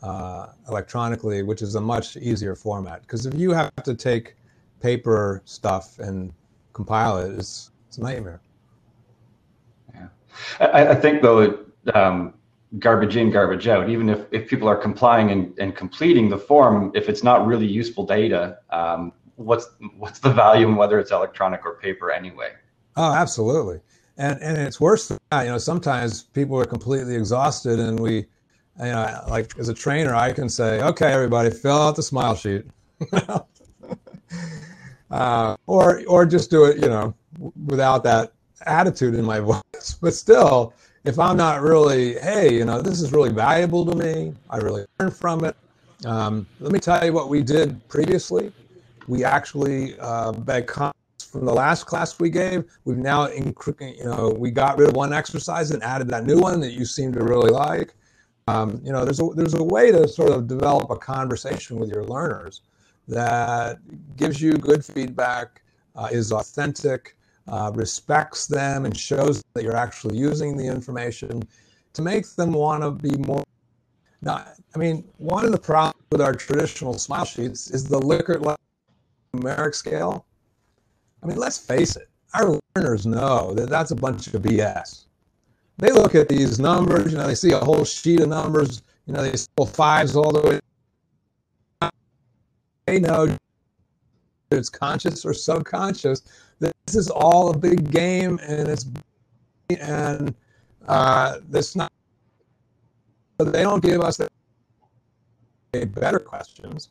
uh, 0.03 0.49
electronically, 0.69 1.43
which 1.43 1.63
is 1.63 1.75
a 1.75 1.81
much 1.81 2.17
easier 2.17 2.55
format. 2.55 3.03
Because 3.03 3.27
if 3.27 3.35
you 3.35 3.53
have 3.53 3.75
to 3.85 3.95
take 3.95 4.37
paper 4.81 5.43
stuff 5.45 5.99
and 5.99 6.33
compile 6.73 7.19
it, 7.19 7.35
it's, 7.35 7.71
it's 7.89 7.99
a 7.99 8.03
nightmare. 8.03 8.41
Yeah, 9.95 10.09
I, 10.61 10.89
I 10.89 10.95
think 10.95 11.23
though, 11.23 11.59
um, 11.95 12.35
garbage 12.79 13.17
in, 13.17 13.31
garbage 13.31 13.69
out. 13.69 13.89
Even 13.89 14.09
if, 14.09 14.27
if 14.33 14.49
people 14.49 14.69
are 14.69 14.77
complying 14.77 15.31
and, 15.31 15.59
and 15.59 15.75
completing 15.75 16.29
the 16.29 16.39
form, 16.39 16.93
if 16.95 17.09
it's 17.09 17.23
not 17.23 17.47
really 17.47 17.67
useful 17.67 18.05
data, 18.05 18.59
um, 18.71 19.13
what's 19.37 19.69
what's 19.99 20.19
the 20.19 20.31
value 20.31 20.67
in 20.67 20.77
whether 20.77 20.99
it's 20.99 21.11
electronic 21.11 21.65
or 21.65 21.75
paper 21.77 22.11
anyway? 22.11 22.51
Oh, 22.97 23.13
absolutely. 23.15 23.81
And 24.17 24.41
and 24.43 24.59
it's 24.59 24.81
worse 24.81 25.09
than 25.09 25.19
that. 25.31 25.45
You 25.45 25.53
know, 25.53 25.59
sometimes 25.59 26.23
people 26.23 26.59
are 26.59 26.65
completely 26.65 27.15
exhausted, 27.15 27.79
and 27.79 28.01
we 28.01 28.27
you 28.81 28.87
know, 28.87 29.25
like 29.29 29.59
as 29.59 29.69
a 29.69 29.75
trainer, 29.75 30.15
I 30.15 30.33
can 30.33 30.49
say, 30.49 30.83
okay, 30.83 31.13
everybody, 31.13 31.51
fill 31.51 31.77
out 31.77 31.97
the 31.97 32.03
smile 32.03 32.35
sheet, 32.35 32.65
uh, 35.11 35.57
or 35.67 36.03
or 36.07 36.27
just 36.27 36.51
do 36.51 36.65
it, 36.65 36.77
you 36.77 36.89
know, 36.89 37.15
without 37.67 38.05
that 38.05 38.33
attitude 38.67 39.15
in 39.15 39.25
my 39.25 39.41
voice. 39.75 39.99
But 40.01 40.15
still, 40.15 40.75
if 41.05 41.19
I'm 41.19 41.37
not 41.37 41.63
really, 41.63 42.15
hey, 42.19 42.53
you 42.53 42.65
know, 42.65 42.83
this 42.83 43.01
is 43.01 43.13
really 43.13 43.31
valuable 43.31 43.87
to 43.87 43.95
me, 43.95 44.35
I 44.51 44.59
really 44.59 44.85
learned 44.99 45.17
from 45.17 45.45
it. 45.45 45.57
Um, 46.05 46.47
let 46.61 46.73
me 46.73 46.79
tell 46.79 47.03
you 47.05 47.13
what 47.13 47.29
we 47.29 47.43
did 47.43 47.87
previously. 47.89 48.53
We 49.09 49.25
actually, 49.25 49.99
uh, 50.01 50.33
from 50.33 51.45
the 51.45 51.53
last 51.53 51.85
class 51.87 52.19
we 52.19 52.29
gave, 52.29 52.65
we've 52.85 52.99
now, 52.99 53.29
you 53.29 53.55
know, 54.05 54.35
we 54.37 54.51
got 54.51 54.79
rid 54.79 54.89
of 54.89 54.97
one 54.97 55.13
exercise 55.13 55.71
and 55.71 55.83
added 55.83 56.09
that 56.09 56.27
new 56.27 56.39
one 56.39 56.61
that 56.61 56.73
you 56.73 56.85
seem 56.85 57.13
to 57.13 57.23
really 57.23 57.51
like. 57.51 57.95
Um, 58.49 58.81
you 58.85 58.93
know, 58.93 59.05
there's 59.05 59.21
a, 59.21 59.29
there's 59.35 59.55
a 59.55 59.63
way 59.63 59.91
to 59.91 60.07
sort 60.07 60.31
of 60.31 60.47
develop 60.47 60.91
a 60.91 60.97
conversation 60.97 61.79
with 61.79 61.91
your 61.91 62.05
learners 62.05 62.61
that 63.09 63.79
gives 64.17 64.41
you 64.41 64.53
good 64.53 64.85
feedback, 64.85 65.63
uh, 65.97 66.09
is 66.13 66.33
authentic, 66.33 67.17
uh, 67.49 67.73
respects 67.75 68.47
them, 68.47 68.85
and 68.85 68.97
shows 68.97 69.43
that 69.55 69.65
you're 69.65 69.77
actually 69.77 70.17
using 70.17 70.57
the 70.57 70.67
information 70.67 71.43
to 71.93 72.03
make 72.03 72.27
them 72.37 72.53
want 72.53 72.83
to 72.83 72.91
be 72.91 73.17
more. 73.27 73.43
Now, 74.23 74.47
I 74.75 74.79
mean, 74.79 75.05
one 75.19 75.45
of 75.45 75.53
the 75.53 75.59
problems 75.59 76.05
with 76.13 76.21
our 76.21 76.35
traditional 76.35 76.95
smile 76.95 77.25
sheets 77.25 77.71
is 77.71 77.85
the 77.85 77.99
Likert 78.01 78.57
numeric 79.35 79.75
scale. 79.75 80.25
I 81.23 81.27
mean, 81.27 81.37
let's 81.37 81.59
face 81.59 81.97
it, 81.97 82.09
our 82.35 82.61
learners 82.77 83.07
know 83.07 83.55
that 83.55 83.69
that's 83.69 83.91
a 83.91 83.97
bunch 83.97 84.29
of 84.29 84.43
BS 84.43 85.06
they 85.79 85.91
look 85.91 86.15
at 86.15 86.29
these 86.29 86.59
numbers, 86.59 87.13
you 87.13 87.19
know, 87.19 87.27
they 87.27 87.35
see 87.35 87.53
a 87.53 87.59
whole 87.59 87.85
sheet 87.85 88.21
of 88.21 88.29
numbers, 88.29 88.83
you 89.07 89.13
know, 89.13 89.23
they 89.23 89.37
pull 89.57 89.67
fives 89.67 90.17
all 90.17 90.33
the 90.33 90.61
way. 91.83 91.91
They 92.87 93.01
know 93.01 93.37
it's 94.51 94.69
conscious 94.69 95.25
or 95.25 95.35
subconscious. 95.35 96.23
This 96.61 96.95
is 96.95 97.11
all 97.11 97.51
a 97.51 97.59
big 97.59 97.91
game, 97.91 98.39
and 98.43 98.69
it's 98.69 98.87
and 99.81 100.35
uh, 100.87 101.39
this 101.49 101.75
not. 101.75 101.93
They 103.39 103.63
don't 103.63 103.83
give 103.83 104.01
us 104.01 104.21
better 105.73 106.19
questions. 106.19 106.91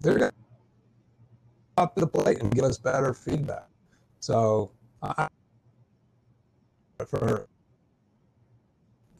They're 0.00 0.18
going 0.18 0.30
to 0.30 0.36
up 1.78 1.94
to 1.94 2.02
the 2.02 2.06
plate 2.06 2.40
and 2.40 2.54
give 2.54 2.64
us 2.64 2.78
better 2.78 3.14
feedback. 3.14 3.66
So, 4.20 4.70
uh, 5.02 5.26
for 7.06 7.46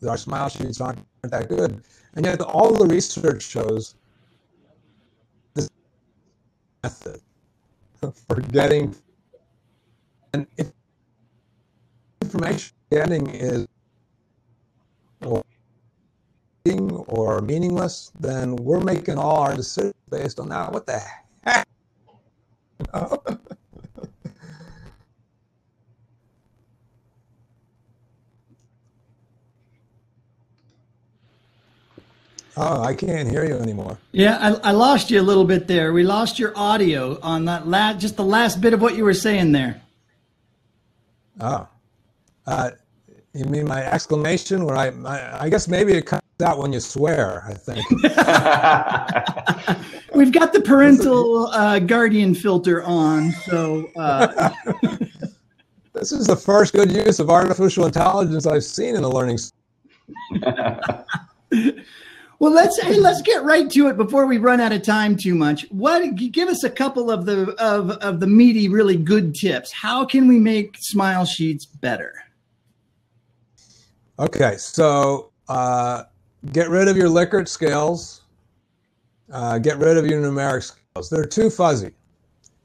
our 0.06 0.16
smile 0.16 0.48
sheets 0.48 0.80
aren't 0.80 1.04
that 1.22 1.48
good. 1.48 1.82
And 2.14 2.24
yet 2.24 2.40
all 2.40 2.74
the 2.74 2.86
research 2.86 3.42
shows 3.42 3.96
this 5.54 5.68
method 6.82 7.20
for 8.00 8.40
getting 8.40 8.94
and 10.32 10.46
information 12.22 12.74
getting 12.90 13.26
is 13.28 13.66
or 17.06 17.40
meaningless, 17.42 18.10
then 18.18 18.56
we're 18.56 18.80
making 18.80 19.18
all 19.18 19.38
our 19.38 19.54
decisions 19.54 19.94
based 20.10 20.40
on 20.40 20.48
that. 20.48 20.72
What 20.72 20.86
the 20.86 21.00
heck? 21.44 21.68
Oh, 32.56 32.82
I 32.82 32.94
can't 32.94 33.28
hear 33.28 33.44
you 33.44 33.56
anymore. 33.56 33.98
Yeah, 34.12 34.38
I, 34.40 34.68
I, 34.68 34.72
lost 34.72 35.10
you 35.10 35.20
a 35.20 35.22
little 35.22 35.44
bit 35.44 35.66
there. 35.66 35.92
We 35.92 36.04
lost 36.04 36.38
your 36.38 36.56
audio 36.56 37.18
on 37.20 37.44
that 37.46 37.66
last, 37.66 38.00
just 38.00 38.16
the 38.16 38.24
last 38.24 38.60
bit 38.60 38.72
of 38.72 38.80
what 38.80 38.96
you 38.96 39.04
were 39.04 39.14
saying 39.14 39.50
there. 39.50 39.82
Oh, 41.40 41.66
uh, 42.46 42.70
you 43.32 43.44
mean 43.46 43.66
my 43.66 43.84
exclamation? 43.84 44.64
Where 44.64 44.76
I, 44.76 44.90
my, 44.90 45.42
I 45.42 45.48
guess 45.48 45.66
maybe 45.66 45.94
it 45.94 46.06
comes 46.06 46.22
out 46.44 46.58
when 46.58 46.72
you 46.72 46.78
swear. 46.78 47.42
I 47.44 47.54
think 47.54 47.90
we've 50.14 50.32
got 50.32 50.52
the 50.52 50.60
parental 50.60 51.48
uh, 51.48 51.80
guardian 51.80 52.34
filter 52.34 52.84
on, 52.84 53.32
so. 53.46 53.90
Uh... 53.96 54.50
this 55.92 56.12
is 56.12 56.28
the 56.28 56.36
first 56.36 56.72
good 56.72 56.92
use 56.92 57.18
of 57.18 57.30
artificial 57.30 57.86
intelligence 57.86 58.46
I've 58.46 58.62
seen 58.62 58.94
in 58.94 59.02
the 59.02 59.10
learning. 59.10 59.38
Well, 62.38 62.52
let's 62.52 62.80
hey, 62.80 62.98
let's 62.98 63.22
get 63.22 63.44
right 63.44 63.70
to 63.70 63.88
it 63.88 63.96
before 63.96 64.26
we 64.26 64.38
run 64.38 64.60
out 64.60 64.72
of 64.72 64.82
time 64.82 65.16
too 65.16 65.34
much. 65.34 65.66
What 65.70 66.14
give 66.16 66.48
us 66.48 66.64
a 66.64 66.70
couple 66.70 67.10
of 67.10 67.26
the 67.26 67.54
of 67.62 67.90
of 67.90 68.20
the 68.20 68.26
meaty, 68.26 68.68
really 68.68 68.96
good 68.96 69.34
tips. 69.34 69.72
How 69.72 70.04
can 70.04 70.26
we 70.26 70.38
make 70.38 70.76
smile 70.78 71.24
sheets 71.24 71.64
better? 71.64 72.12
Okay, 74.18 74.56
so 74.56 75.30
uh, 75.48 76.04
get 76.52 76.68
rid 76.70 76.88
of 76.88 76.96
your 76.96 77.08
Likert 77.08 77.48
scales. 77.48 78.22
Uh, 79.32 79.58
get 79.58 79.78
rid 79.78 79.96
of 79.96 80.06
your 80.06 80.20
numeric 80.20 80.62
scales. 80.62 81.10
They're 81.10 81.24
too 81.24 81.50
fuzzy, 81.50 81.92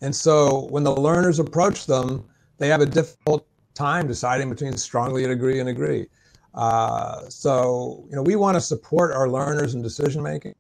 and 0.02 0.16
so 0.16 0.68
when 0.70 0.84
the 0.84 0.96
learners 0.96 1.40
approach 1.40 1.86
them, 1.86 2.26
they 2.58 2.68
have 2.68 2.82
a 2.82 2.86
difficult 2.86 3.46
time 3.76 4.08
deciding 4.08 4.50
between 4.50 4.76
strongly 4.78 5.24
agree 5.24 5.60
and 5.60 5.70
agree. 5.70 6.08
Uh, 6.53 7.29
so, 7.29 8.06
you 8.10 8.15
know, 8.15 8.24
we 8.24 8.36
want 8.36 8.56
to 8.56 8.62
support 8.62 9.12
our 9.12 9.29
learners 9.29 9.75
in 9.75 9.82
decision 9.82 10.24
making, 10.24 10.56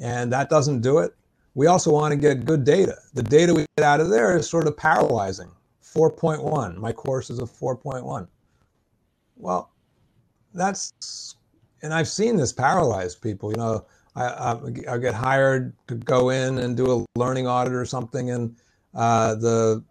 and 0.00 0.32
that 0.32 0.50
doesn't 0.50 0.80
do 0.80 0.98
it. 0.98 1.14
We 1.54 1.66
also 1.66 1.92
want 1.92 2.12
to 2.12 2.16
get 2.16 2.44
good 2.44 2.64
data. 2.64 2.96
The 3.14 3.22
data 3.22 3.54
we 3.54 3.66
get 3.76 3.84
out 3.84 4.00
of 4.00 4.08
there 4.08 4.36
is 4.36 4.48
sort 4.48 4.66
of 4.66 4.76
paralyzing. 4.76 5.50
4.1. 5.82 6.76
My 6.76 6.92
course 6.92 7.28
is 7.28 7.38
a 7.38 7.42
4.1. 7.42 8.26
Well, 9.36 9.70
that's, 10.54 11.36
and 11.82 11.92
I've 11.92 12.08
seen 12.08 12.36
this 12.36 12.52
paralyze 12.52 13.14
people. 13.14 13.50
You 13.50 13.56
know, 13.56 13.86
I, 14.16 14.56
I, 14.88 14.98
get 14.98 15.14
hired 15.14 15.74
to 15.88 15.94
go 15.94 16.30
in 16.30 16.58
and 16.58 16.76
do 16.76 17.06
a 17.14 17.18
learning 17.18 17.46
audit 17.46 17.74
or 17.74 17.84
something, 17.84 18.30
and 18.30 18.56
uh, 18.94 19.34
the, 19.34 19.82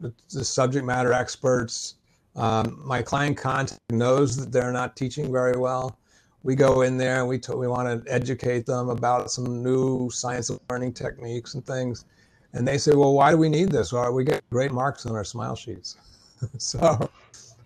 the 0.00 0.44
subject 0.44 0.84
matter 0.84 1.12
experts 1.12 1.94
um, 2.36 2.80
my 2.84 3.02
client 3.02 3.36
contact 3.36 3.80
knows 3.90 4.36
that 4.36 4.52
they're 4.52 4.72
not 4.72 4.96
teaching 4.96 5.30
very 5.30 5.58
well. 5.58 5.98
We 6.42 6.54
go 6.54 6.82
in 6.82 6.96
there 6.96 7.20
and 7.20 7.28
we 7.28 7.38
t- 7.38 7.54
we 7.54 7.68
want 7.68 8.04
to 8.04 8.12
educate 8.12 8.66
them 8.66 8.88
about 8.88 9.30
some 9.30 9.62
new 9.62 10.10
science 10.10 10.50
of 10.50 10.60
learning 10.70 10.94
techniques 10.94 11.54
and 11.54 11.64
things, 11.64 12.04
and 12.52 12.66
they 12.66 12.78
say, 12.78 12.94
"Well, 12.94 13.12
why 13.12 13.30
do 13.30 13.36
we 13.36 13.48
need 13.48 13.70
this? 13.70 13.92
Well, 13.92 14.12
we 14.12 14.24
get 14.24 14.42
great 14.50 14.72
marks 14.72 15.06
on 15.06 15.14
our 15.14 15.24
smile 15.24 15.54
sheets." 15.54 15.96
so, 16.58 17.08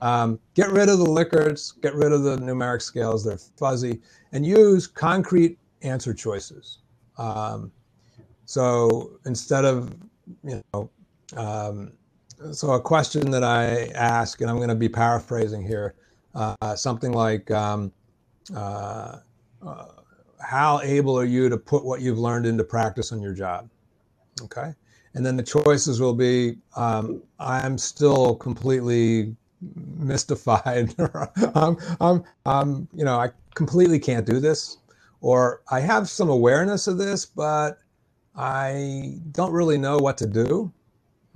um, 0.03 0.39
get 0.55 0.71
rid 0.71 0.89
of 0.91 0.99
the 0.99 1.07
Likerts, 1.07 1.81
get 1.81 1.95
rid 1.95 2.13
of 2.13 2.23
the 2.23 2.37
numeric 2.37 2.83
scales; 2.83 3.25
they're 3.25 3.39
fuzzy, 3.39 4.03
and 4.33 4.45
use 4.45 4.87
concrete 4.87 5.59
answer 5.83 6.13
choices. 6.13 6.81
Um, 7.17 7.73
so 8.45 9.19
instead 9.27 9.65
of 9.65 9.95
you 10.45 10.63
know 10.73 10.91
um, 11.37 11.93
so 12.53 12.73
a 12.73 12.81
question 12.81 13.31
that 13.31 13.45
I 13.45 13.87
ask, 13.95 14.41
and 14.41 14.51
I'm 14.51 14.57
going 14.57 14.69
to 14.69 14.75
be 14.75 14.89
paraphrasing 14.89 15.67
here, 15.67 15.95
uh, 16.35 16.75
something 16.77 17.13
like, 17.13 17.51
um, 17.51 17.93
uh, 18.55 19.19
uh, 19.67 19.87
"How 20.41 20.81
able 20.83 21.19
are 21.19 21.25
you 21.25 21.49
to 21.49 21.57
put 21.57 21.85
what 21.85 22.01
you've 22.01 22.19
learned 22.19 22.47
into 22.47 22.65
practice 22.65 23.13
on 23.13 23.21
your 23.21 23.33
job?" 23.33 23.69
Okay, 24.43 24.75
and 25.15 25.25
then 25.25 25.37
the 25.37 25.43
choices 25.43 26.01
will 26.01 26.15
be, 26.15 26.59
um, 26.77 27.23
"I'm 27.39 27.79
still 27.79 28.35
completely 28.37 29.35
mystified," 29.97 30.95
I'm, 31.55 31.77
I'm, 32.01 32.25
I'm, 32.45 32.89
you 32.93 33.05
know, 33.05 33.19
I 33.19 33.31
completely 33.55 33.99
can't 33.99 34.27
do 34.27 34.41
this, 34.41 34.77
or 35.23 35.63
I 35.71 35.81
have 35.81 36.09
some 36.09 36.29
awareness 36.29 36.87
of 36.87 36.99
this, 36.99 37.25
but 37.25 37.79
I 38.35 39.19
don't 39.33 39.53
really 39.53 39.79
know 39.79 39.97
what 39.97 40.19
to 40.19 40.27
do 40.27 40.73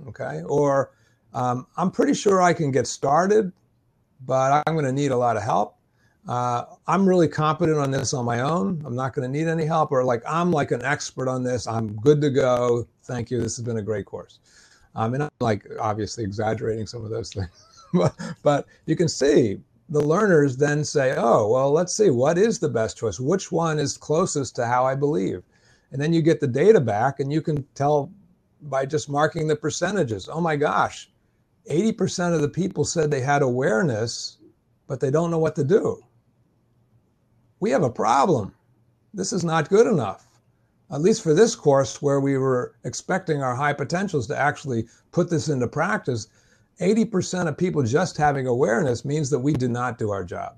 Okay. 0.07 0.41
Or 0.45 0.91
um, 1.33 1.67
I'm 1.77 1.91
pretty 1.91 2.13
sure 2.13 2.41
I 2.41 2.53
can 2.53 2.71
get 2.71 2.87
started, 2.87 3.51
but 4.25 4.63
I'm 4.65 4.73
going 4.73 4.85
to 4.85 4.91
need 4.91 5.11
a 5.11 5.17
lot 5.17 5.37
of 5.37 5.43
help. 5.43 5.77
Uh, 6.27 6.65
I'm 6.87 7.07
really 7.07 7.27
competent 7.27 7.79
on 7.79 7.89
this 7.89 8.13
on 8.13 8.25
my 8.25 8.41
own. 8.41 8.81
I'm 8.85 8.95
not 8.95 9.13
going 9.13 9.31
to 9.31 9.37
need 9.37 9.47
any 9.47 9.65
help. 9.65 9.91
Or 9.91 10.03
like, 10.03 10.21
I'm 10.27 10.51
like 10.51 10.71
an 10.71 10.83
expert 10.83 11.27
on 11.27 11.43
this. 11.43 11.67
I'm 11.67 11.95
good 11.95 12.21
to 12.21 12.29
go. 12.29 12.87
Thank 13.03 13.31
you. 13.31 13.39
This 13.39 13.57
has 13.57 13.65
been 13.65 13.77
a 13.77 13.81
great 13.81 14.05
course. 14.05 14.39
Um, 14.95 15.13
I'm 15.15 15.29
like 15.39 15.65
obviously 15.79 16.23
exaggerating 16.23 16.85
some 16.85 17.03
of 17.03 17.09
those 17.09 17.31
things, 17.31 17.49
but, 17.93 18.13
but 18.43 18.67
you 18.85 18.95
can 18.95 19.07
see 19.07 19.57
the 19.91 20.01
learners 20.01 20.57
then 20.57 20.83
say, 20.83 21.15
oh, 21.17 21.49
well, 21.49 21.71
let's 21.71 21.93
see, 21.93 22.09
what 22.09 22.37
is 22.37 22.59
the 22.59 22.69
best 22.69 22.97
choice? 22.97 23.19
Which 23.19 23.51
one 23.51 23.79
is 23.79 23.97
closest 23.97 24.55
to 24.55 24.65
how 24.65 24.85
I 24.85 24.95
believe? 24.95 25.43
And 25.91 26.01
then 26.01 26.13
you 26.13 26.21
get 26.21 26.39
the 26.39 26.47
data 26.47 26.79
back 26.79 27.19
and 27.19 27.31
you 27.31 27.41
can 27.41 27.65
tell 27.75 28.11
by 28.63 28.85
just 28.85 29.09
marking 29.09 29.47
the 29.47 29.55
percentages. 29.55 30.29
Oh 30.31 30.41
my 30.41 30.55
gosh, 30.55 31.09
80% 31.69 32.33
of 32.33 32.41
the 32.41 32.49
people 32.49 32.85
said 32.85 33.09
they 33.09 33.21
had 33.21 33.41
awareness, 33.41 34.37
but 34.87 34.99
they 34.99 35.11
don't 35.11 35.31
know 35.31 35.39
what 35.39 35.55
to 35.55 35.63
do. 35.63 36.03
We 37.59 37.69
have 37.71 37.83
a 37.83 37.89
problem. 37.89 38.53
This 39.13 39.33
is 39.33 39.43
not 39.43 39.69
good 39.69 39.87
enough. 39.87 40.25
At 40.91 41.01
least 41.01 41.21
for 41.21 41.33
this 41.33 41.55
course, 41.55 42.01
where 42.01 42.19
we 42.19 42.37
were 42.37 42.75
expecting 42.83 43.41
our 43.41 43.55
high 43.55 43.73
potentials 43.73 44.27
to 44.27 44.37
actually 44.37 44.87
put 45.11 45.29
this 45.29 45.47
into 45.47 45.67
practice, 45.67 46.27
80% 46.81 47.47
of 47.47 47.57
people 47.57 47.83
just 47.83 48.17
having 48.17 48.47
awareness 48.47 49.05
means 49.05 49.29
that 49.29 49.39
we 49.39 49.53
did 49.53 49.71
not 49.71 49.97
do 49.97 50.09
our 50.09 50.23
job. 50.23 50.57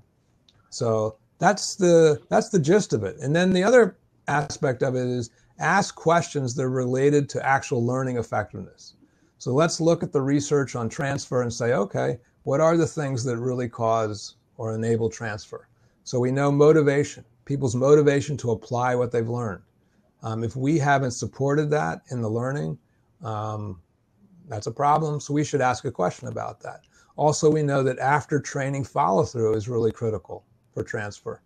So 0.70 1.16
that's 1.38 1.76
the 1.76 2.20
that's 2.30 2.48
the 2.48 2.58
gist 2.58 2.92
of 2.92 3.04
it. 3.04 3.16
And 3.20 3.36
then 3.36 3.52
the 3.52 3.62
other 3.62 3.96
aspect 4.26 4.82
of 4.82 4.96
it 4.96 5.06
is 5.06 5.30
ask 5.58 5.94
questions 5.94 6.54
that 6.54 6.64
are 6.64 6.70
related 6.70 7.28
to 7.30 7.46
actual 7.46 7.84
learning 7.84 8.16
effectiveness. 8.16 8.94
So 9.38 9.52
let's 9.52 9.80
look 9.80 10.02
at 10.02 10.12
the 10.12 10.22
research 10.22 10.74
on 10.74 10.88
transfer 10.88 11.42
and 11.42 11.52
say, 11.52 11.74
okay, 11.74 12.18
what 12.44 12.60
are 12.60 12.76
the 12.76 12.86
things 12.86 13.24
that 13.24 13.38
really 13.38 13.68
cause 13.68 14.36
or 14.56 14.74
enable 14.74 15.08
transfer? 15.08 15.68
So 16.02 16.18
we 16.18 16.30
know 16.30 16.50
motivation, 16.50 17.24
people's 17.44 17.74
motivation 17.74 18.36
to 18.38 18.52
apply 18.52 18.94
what 18.94 19.12
they've 19.12 19.28
learned. 19.28 19.62
Um, 20.22 20.42
if 20.42 20.56
we 20.56 20.78
haven't 20.78 21.12
supported 21.12 21.70
that 21.70 22.00
in 22.10 22.22
the 22.22 22.28
learning, 22.28 22.78
um, 23.22 23.80
that's 24.48 24.66
a 24.66 24.72
problem. 24.72 25.20
So 25.20 25.34
we 25.34 25.44
should 25.44 25.60
ask 25.60 25.84
a 25.84 25.90
question 25.90 26.28
about 26.28 26.60
that. 26.60 26.80
Also, 27.16 27.50
we 27.50 27.62
know 27.62 27.82
that 27.82 27.98
after 27.98 28.40
training 28.40 28.84
follow 28.84 29.24
through 29.24 29.54
is 29.54 29.68
really 29.68 29.92
critical 29.92 30.44
for 30.72 30.82
transfer 30.82 31.40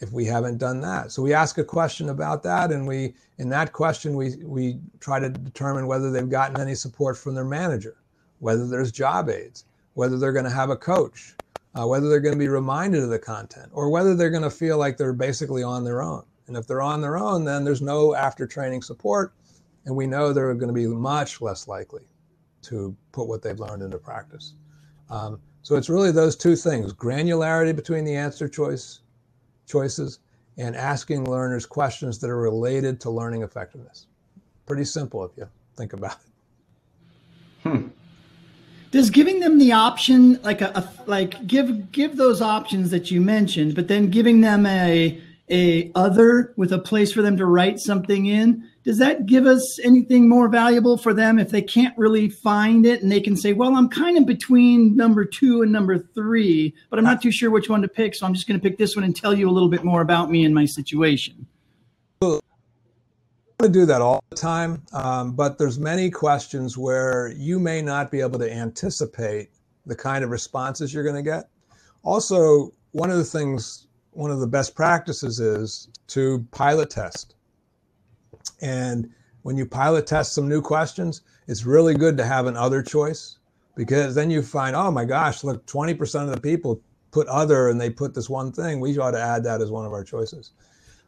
if 0.00 0.12
we 0.12 0.24
haven't 0.24 0.58
done 0.58 0.80
that. 0.80 1.12
So 1.12 1.22
we 1.22 1.32
ask 1.32 1.58
a 1.58 1.64
question 1.64 2.08
about 2.08 2.42
that, 2.42 2.72
and 2.72 2.86
we 2.86 3.14
in 3.38 3.48
that 3.50 3.72
question 3.72 4.16
we 4.16 4.36
we 4.44 4.78
try 5.00 5.18
to 5.20 5.28
determine 5.28 5.86
whether 5.86 6.10
they've 6.10 6.28
gotten 6.28 6.58
any 6.58 6.74
support 6.74 7.16
from 7.16 7.34
their 7.34 7.44
manager, 7.44 7.96
whether 8.40 8.66
there's 8.66 8.92
job 8.92 9.28
aids, 9.28 9.64
whether 9.94 10.18
they're 10.18 10.32
going 10.32 10.44
to 10.44 10.50
have 10.50 10.70
a 10.70 10.76
coach, 10.76 11.34
uh, 11.74 11.86
whether 11.86 12.08
they're 12.08 12.20
going 12.20 12.34
to 12.34 12.38
be 12.38 12.48
reminded 12.48 13.02
of 13.02 13.10
the 13.10 13.18
content, 13.18 13.70
or 13.72 13.88
whether 13.88 14.14
they're 14.14 14.30
going 14.30 14.42
to 14.42 14.50
feel 14.50 14.78
like 14.78 14.96
they're 14.96 15.12
basically 15.12 15.62
on 15.62 15.84
their 15.84 16.02
own. 16.02 16.24
And 16.46 16.56
if 16.56 16.66
they're 16.66 16.82
on 16.82 17.00
their 17.00 17.16
own, 17.16 17.44
then 17.44 17.64
there's 17.64 17.80
no 17.80 18.14
after 18.14 18.46
training 18.46 18.82
support, 18.82 19.32
and 19.86 19.96
we 19.96 20.06
know 20.06 20.32
they're 20.32 20.52
going 20.54 20.68
to 20.68 20.74
be 20.74 20.86
much 20.86 21.40
less 21.40 21.68
likely 21.68 22.02
to 22.62 22.94
put 23.12 23.28
what 23.28 23.42
they've 23.42 23.60
learned 23.60 23.82
into 23.82 23.98
practice. 23.98 24.54
Um, 25.08 25.40
so 25.62 25.76
it's 25.76 25.88
really 25.88 26.10
those 26.10 26.36
two 26.36 26.56
things: 26.56 26.92
granularity 26.92 27.74
between 27.74 28.04
the 28.04 28.16
answer 28.16 28.48
choice 28.48 29.00
choices 29.66 30.20
and 30.56 30.76
asking 30.76 31.24
learners 31.24 31.66
questions 31.66 32.18
that 32.20 32.30
are 32.30 32.40
related 32.40 33.00
to 33.00 33.10
learning 33.10 33.42
effectiveness. 33.42 34.06
Pretty 34.66 34.84
simple 34.84 35.24
if 35.24 35.32
you 35.36 35.48
think 35.76 35.92
about 35.92 36.16
it. 36.16 37.68
Hmm. 37.68 37.88
Does 38.90 39.10
giving 39.10 39.40
them 39.40 39.58
the 39.58 39.72
option, 39.72 40.40
like 40.42 40.60
a, 40.60 40.70
a, 40.74 40.88
like 41.06 41.46
give 41.46 41.90
give 41.90 42.16
those 42.16 42.40
options 42.40 42.90
that 42.90 43.10
you 43.10 43.20
mentioned, 43.20 43.74
but 43.74 43.88
then 43.88 44.08
giving 44.08 44.40
them 44.40 44.66
a 44.66 45.20
a 45.50 45.90
other 45.94 46.54
with 46.56 46.72
a 46.72 46.78
place 46.78 47.12
for 47.12 47.20
them 47.20 47.36
to 47.36 47.46
write 47.46 47.80
something 47.80 48.26
in, 48.26 48.68
does 48.84 48.98
that 48.98 49.24
give 49.24 49.46
us 49.46 49.78
anything 49.82 50.28
more 50.28 50.46
valuable 50.48 50.98
for 50.98 51.14
them 51.14 51.38
if 51.38 51.48
they 51.48 51.62
can't 51.62 51.96
really 51.96 52.28
find 52.28 52.84
it 52.84 53.02
and 53.02 53.10
they 53.10 53.20
can 53.20 53.34
say, 53.34 53.54
well, 53.54 53.74
I'm 53.76 53.88
kind 53.88 54.18
of 54.18 54.26
between 54.26 54.94
number 54.94 55.24
two 55.24 55.62
and 55.62 55.72
number 55.72 55.98
three, 55.98 56.74
but 56.90 56.98
I'm 56.98 57.04
not 57.04 57.22
too 57.22 57.32
sure 57.32 57.50
which 57.50 57.70
one 57.70 57.80
to 57.80 57.88
pick. 57.88 58.14
So 58.14 58.26
I'm 58.26 58.34
just 58.34 58.46
going 58.46 58.60
to 58.60 58.62
pick 58.62 58.76
this 58.76 58.94
one 58.94 59.04
and 59.04 59.16
tell 59.16 59.32
you 59.32 59.48
a 59.48 59.52
little 59.52 59.70
bit 59.70 59.84
more 59.84 60.02
about 60.02 60.30
me 60.30 60.44
and 60.44 60.54
my 60.54 60.66
situation. 60.66 61.46
I 62.22 63.68
do 63.68 63.86
that 63.86 64.02
all 64.02 64.22
the 64.28 64.36
time, 64.36 64.82
um, 64.92 65.32
but 65.32 65.56
there's 65.56 65.78
many 65.78 66.10
questions 66.10 66.76
where 66.76 67.32
you 67.34 67.58
may 67.58 67.80
not 67.80 68.10
be 68.10 68.20
able 68.20 68.38
to 68.40 68.52
anticipate 68.52 69.48
the 69.86 69.96
kind 69.96 70.22
of 70.22 70.30
responses 70.30 70.92
you're 70.92 71.04
going 71.04 71.16
to 71.16 71.22
get. 71.22 71.48
Also, 72.02 72.74
one 72.92 73.10
of 73.10 73.16
the 73.16 73.24
things, 73.24 73.86
one 74.10 74.30
of 74.30 74.40
the 74.40 74.46
best 74.46 74.74
practices 74.74 75.40
is 75.40 75.88
to 76.08 76.46
pilot 76.50 76.90
test 76.90 77.33
and 78.60 79.10
when 79.42 79.56
you 79.56 79.66
pilot 79.66 80.06
test 80.06 80.32
some 80.32 80.48
new 80.48 80.62
questions, 80.62 81.22
it's 81.46 81.66
really 81.66 81.94
good 81.94 82.16
to 82.16 82.24
have 82.24 82.46
an 82.46 82.56
other 82.56 82.82
choice 82.82 83.36
because 83.76 84.14
then 84.14 84.30
you 84.30 84.42
find, 84.42 84.74
oh 84.74 84.90
my 84.90 85.04
gosh, 85.04 85.44
look, 85.44 85.64
20% 85.66 86.24
of 86.24 86.30
the 86.34 86.40
people 86.40 86.80
put 87.10 87.26
other 87.28 87.68
and 87.68 87.80
they 87.80 87.90
put 87.90 88.14
this 88.14 88.30
one 88.30 88.52
thing. 88.52 88.80
We 88.80 88.98
ought 88.98 89.12
to 89.12 89.20
add 89.20 89.44
that 89.44 89.60
as 89.60 89.70
one 89.70 89.84
of 89.84 89.92
our 89.92 90.04
choices. 90.04 90.52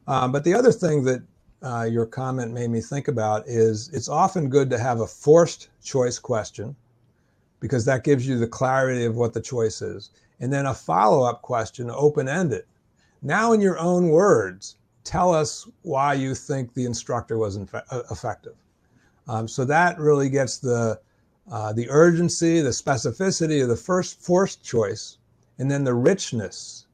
Um, 0.06 0.32
but 0.32 0.44
the 0.44 0.54
other 0.54 0.70
thing 0.70 1.02
that 1.04 1.22
uh, 1.62 1.88
your 1.90 2.06
comment 2.06 2.52
made 2.52 2.70
me 2.70 2.80
think 2.80 3.08
about 3.08 3.46
is 3.48 3.88
it's 3.92 4.08
often 4.08 4.48
good 4.48 4.70
to 4.70 4.78
have 4.78 5.00
a 5.00 5.06
forced 5.06 5.68
choice 5.82 6.18
question 6.18 6.76
because 7.60 7.84
that 7.86 8.04
gives 8.04 8.28
you 8.28 8.38
the 8.38 8.46
clarity 8.46 9.04
of 9.04 9.16
what 9.16 9.32
the 9.32 9.40
choice 9.40 9.82
is. 9.82 10.10
And 10.40 10.52
then 10.52 10.66
a 10.66 10.74
follow 10.74 11.22
up 11.22 11.42
question, 11.42 11.90
open 11.90 12.28
ended. 12.28 12.64
Now, 13.22 13.52
in 13.52 13.60
your 13.60 13.78
own 13.78 14.08
words, 14.08 14.76
tell 15.06 15.32
us 15.32 15.68
why 15.82 16.12
you 16.12 16.34
think 16.34 16.74
the 16.74 16.84
instructor 16.84 17.38
was 17.38 17.56
infe- 17.56 17.84
uh, 17.90 18.02
effective. 18.10 18.56
Um, 19.28 19.48
so 19.48 19.64
that 19.64 19.98
really 19.98 20.28
gets 20.28 20.58
the 20.58 21.00
uh, 21.50 21.72
the 21.72 21.88
urgency, 21.90 22.60
the 22.60 22.70
specificity 22.70 23.62
of 23.62 23.68
the 23.68 23.76
first 23.76 24.20
forced 24.20 24.64
choice, 24.64 25.18
and 25.58 25.70
then 25.70 25.84
the 25.84 25.94
richness 25.94 26.86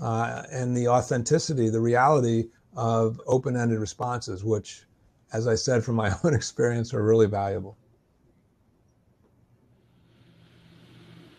uh, 0.00 0.44
and 0.52 0.76
the 0.76 0.86
authenticity, 0.86 1.68
the 1.68 1.80
reality 1.80 2.44
of 2.76 3.20
open-ended 3.26 3.80
responses, 3.80 4.44
which, 4.44 4.84
as 5.32 5.48
I 5.48 5.56
said 5.56 5.82
from 5.82 5.96
my 5.96 6.14
own 6.24 6.34
experience, 6.34 6.94
are 6.94 7.02
really 7.02 7.26
valuable. 7.26 7.76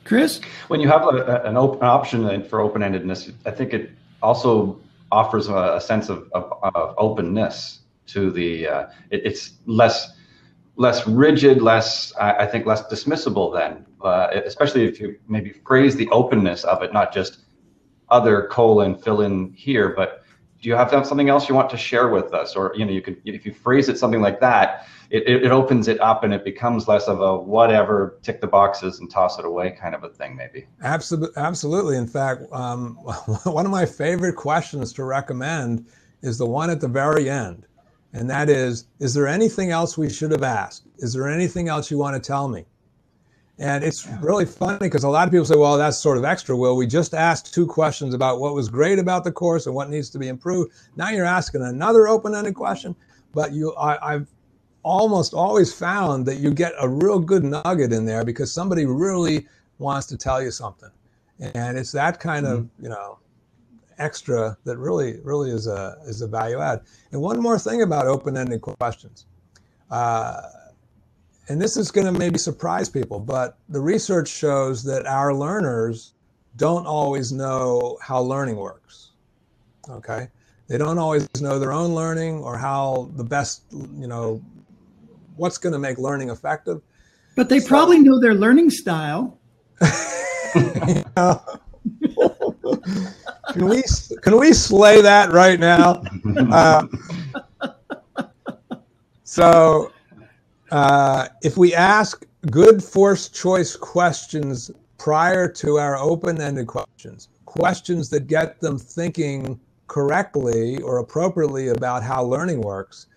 Chris, 0.03 0.41
when 0.67 0.81
you 0.81 0.89
have 0.89 1.03
a, 1.03 1.41
an 1.45 1.55
open 1.55 1.83
option 1.83 2.43
for 2.43 2.59
open-endedness, 2.59 3.33
I 3.45 3.51
think 3.51 3.73
it 3.73 3.91
also 4.21 4.77
offers 5.11 5.47
a, 5.47 5.75
a 5.75 5.81
sense 5.81 6.09
of, 6.09 6.29
of, 6.33 6.51
of, 6.61 6.95
openness 6.97 7.79
to 8.07 8.31
the. 8.31 8.67
Uh, 8.67 8.87
it, 9.09 9.21
it's 9.25 9.53
less 9.65 10.13
less 10.75 11.07
rigid, 11.07 11.61
less 11.61 12.13
I, 12.17 12.33
I 12.33 12.45
think 12.45 12.65
less 12.65 12.83
dismissible 12.83 13.53
then, 13.53 13.85
uh, 14.01 14.27
especially 14.45 14.85
if 14.85 14.99
you 14.99 15.17
maybe 15.27 15.53
phrase 15.65 15.95
the 15.95 16.07
openness 16.09 16.63
of 16.63 16.83
it, 16.83 16.93
not 16.93 17.11
just 17.13 17.39
other 18.09 18.47
colon 18.51 18.95
fill 18.95 19.21
in 19.21 19.53
here, 19.53 19.93
but 19.95 20.23
do 20.61 20.69
you 20.69 20.75
have 20.75 20.89
something 21.05 21.29
else 21.29 21.47
you 21.47 21.55
want 21.55 21.69
to 21.69 21.77
share 21.77 22.09
with 22.09 22.33
us? 22.33 22.55
Or 22.55 22.73
you 22.75 22.85
know 22.85 22.91
you 22.91 23.01
could 23.01 23.21
if 23.25 23.45
you 23.45 23.53
phrase 23.53 23.89
it 23.89 23.97
something 23.97 24.21
like 24.21 24.39
that 24.39 24.87
it, 25.09 25.27
it, 25.27 25.43
it, 25.45 25.51
opens 25.51 25.87
it 25.87 25.99
up 26.01 26.23
and 26.23 26.33
it 26.33 26.43
becomes 26.43 26.87
less 26.87 27.07
of 27.07 27.21
a 27.21 27.37
whatever 27.37 28.19
tick 28.23 28.41
the 28.41 28.47
boxes 28.47 28.99
and 28.99 29.09
toss 29.09 29.39
it 29.39 29.45
away 29.45 29.71
kind 29.71 29.95
of 29.95 30.03
a 30.03 30.09
thing 30.09 30.35
maybe. 30.35 30.67
Absolutely 30.83 31.41
absolutely. 31.41 31.97
In 31.97 32.07
fact 32.07 32.43
um, 32.51 32.95
one 33.43 33.65
of 33.65 33.71
my 33.71 33.85
favorite 33.85 34.35
questions 34.35 34.91
to 34.93 35.03
recommend 35.03 35.85
is 36.21 36.37
the 36.37 36.45
one 36.45 36.69
at 36.69 36.81
the 36.81 36.87
very 36.87 37.29
end. 37.29 37.65
And 38.13 38.29
that 38.29 38.49
is 38.49 38.87
is 38.99 39.13
there 39.13 39.27
anything 39.27 39.71
else 39.71 39.97
we 39.97 40.09
should 40.09 40.31
have 40.31 40.43
asked? 40.43 40.87
Is 40.97 41.13
there 41.13 41.29
anything 41.29 41.69
else 41.69 41.89
you 41.91 41.97
want 41.97 42.21
to 42.21 42.25
tell 42.25 42.47
me 42.47 42.65
and 43.59 43.83
it's 43.83 44.07
really 44.21 44.45
funny 44.45 44.77
because 44.79 45.03
a 45.03 45.09
lot 45.09 45.27
of 45.27 45.31
people 45.31 45.45
say, 45.45 45.55
well, 45.55 45.77
that's 45.77 45.97
sort 45.97 46.17
of 46.17 46.23
extra. 46.23 46.55
Well, 46.55 46.75
we 46.75 46.85
just 46.85 47.13
asked 47.13 47.53
two 47.53 47.65
questions 47.65 48.13
about 48.13 48.39
what 48.39 48.53
was 48.53 48.69
great 48.69 48.99
about 48.99 49.23
the 49.23 49.31
course 49.31 49.65
and 49.65 49.73
what 49.73 49.89
needs 49.89 50.09
to 50.11 50.19
be 50.19 50.27
improved. 50.27 50.73
Now 50.95 51.09
you're 51.09 51.25
asking 51.25 51.63
another 51.63 52.07
open 52.07 52.35
ended 52.35 52.53
question. 52.53 52.95
But 53.33 53.53
you, 53.53 53.73
I, 53.75 54.13
I've 54.13 54.27
almost 54.83 55.33
always 55.33 55.73
found 55.73 56.25
that 56.27 56.37
you 56.37 56.53
get 56.53 56.73
a 56.79 56.87
real 56.87 57.19
good 57.19 57.43
nugget 57.43 57.91
in 57.91 58.05
there 58.05 58.23
because 58.23 58.51
somebody 58.51 58.85
really 58.85 59.47
wants 59.79 60.07
to 60.07 60.17
tell 60.17 60.41
you 60.41 60.51
something. 60.51 60.89
And 61.39 61.77
it's 61.77 61.91
that 61.91 62.19
kind 62.19 62.45
mm-hmm. 62.45 62.55
of, 62.55 62.69
you 62.79 62.89
know, 62.89 63.19
extra 63.97 64.57
that 64.63 64.77
really, 64.77 65.19
really 65.23 65.49
is 65.49 65.67
a, 65.67 65.97
is 66.05 66.21
a 66.21 66.27
value 66.27 66.59
add. 66.59 66.81
And 67.11 67.21
one 67.21 67.39
more 67.39 67.57
thing 67.57 67.81
about 67.81 68.07
open 68.07 68.37
ended 68.37 68.61
questions. 68.61 69.25
Uh, 69.89 70.41
and 71.49 71.61
this 71.61 71.77
is 71.77 71.91
going 71.91 72.11
to 72.11 72.17
maybe 72.17 72.37
surprise 72.37 72.89
people, 72.89 73.19
but 73.19 73.57
the 73.69 73.79
research 73.79 74.27
shows 74.27 74.83
that 74.83 75.05
our 75.05 75.33
learners 75.33 76.13
don't 76.57 76.85
always 76.85 77.31
know 77.31 77.97
how 78.01 78.19
learning 78.19 78.57
works. 78.57 79.11
Okay? 79.89 80.27
They 80.67 80.77
don't 80.77 80.97
always 80.97 81.29
know 81.39 81.59
their 81.59 81.71
own 81.71 81.95
learning 81.95 82.39
or 82.39 82.57
how 82.57 83.09
the 83.15 83.23
best, 83.23 83.63
you 83.71 84.07
know, 84.07 84.41
what's 85.37 85.57
going 85.57 85.73
to 85.73 85.79
make 85.79 85.97
learning 85.97 86.29
effective. 86.29 86.81
But 87.35 87.47
they 87.47 87.59
so, 87.59 87.67
probably 87.67 87.99
know 87.99 88.19
their 88.19 88.33
learning 88.33 88.71
style. 88.71 89.39
can 89.79 91.05
we 93.53 93.83
can 94.23 94.37
we 94.37 94.51
slay 94.51 95.01
that 95.01 95.31
right 95.31 95.59
now? 95.59 96.03
Uh, 96.51 96.87
so 99.23 99.91
uh, 100.71 101.27
if 101.41 101.57
we 101.57 101.73
ask 101.73 102.25
good 102.51 102.83
forced 102.83 103.33
choice 103.33 103.75
questions 103.75 104.71
prior 104.97 105.47
to 105.47 105.77
our 105.77 105.97
open 105.97 106.41
ended 106.41 106.67
questions, 106.67 107.29
questions 107.45 108.09
that 108.09 108.27
get 108.27 108.59
them 108.59 108.77
thinking 108.77 109.59
correctly 109.87 110.81
or 110.81 110.99
appropriately 110.99 111.69
about 111.69 112.03
how 112.03 112.23
learning 112.23 112.61
works, 112.61 113.07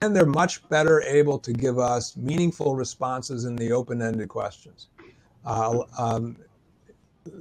and 0.00 0.14
they're 0.14 0.24
much 0.24 0.66
better 0.68 1.02
able 1.02 1.38
to 1.38 1.52
give 1.52 1.78
us 1.78 2.16
meaningful 2.16 2.74
responses 2.74 3.44
in 3.44 3.56
the 3.56 3.72
open 3.72 4.00
ended 4.00 4.28
questions. 4.28 4.88
Uh, 5.44 5.82
um, 5.98 6.36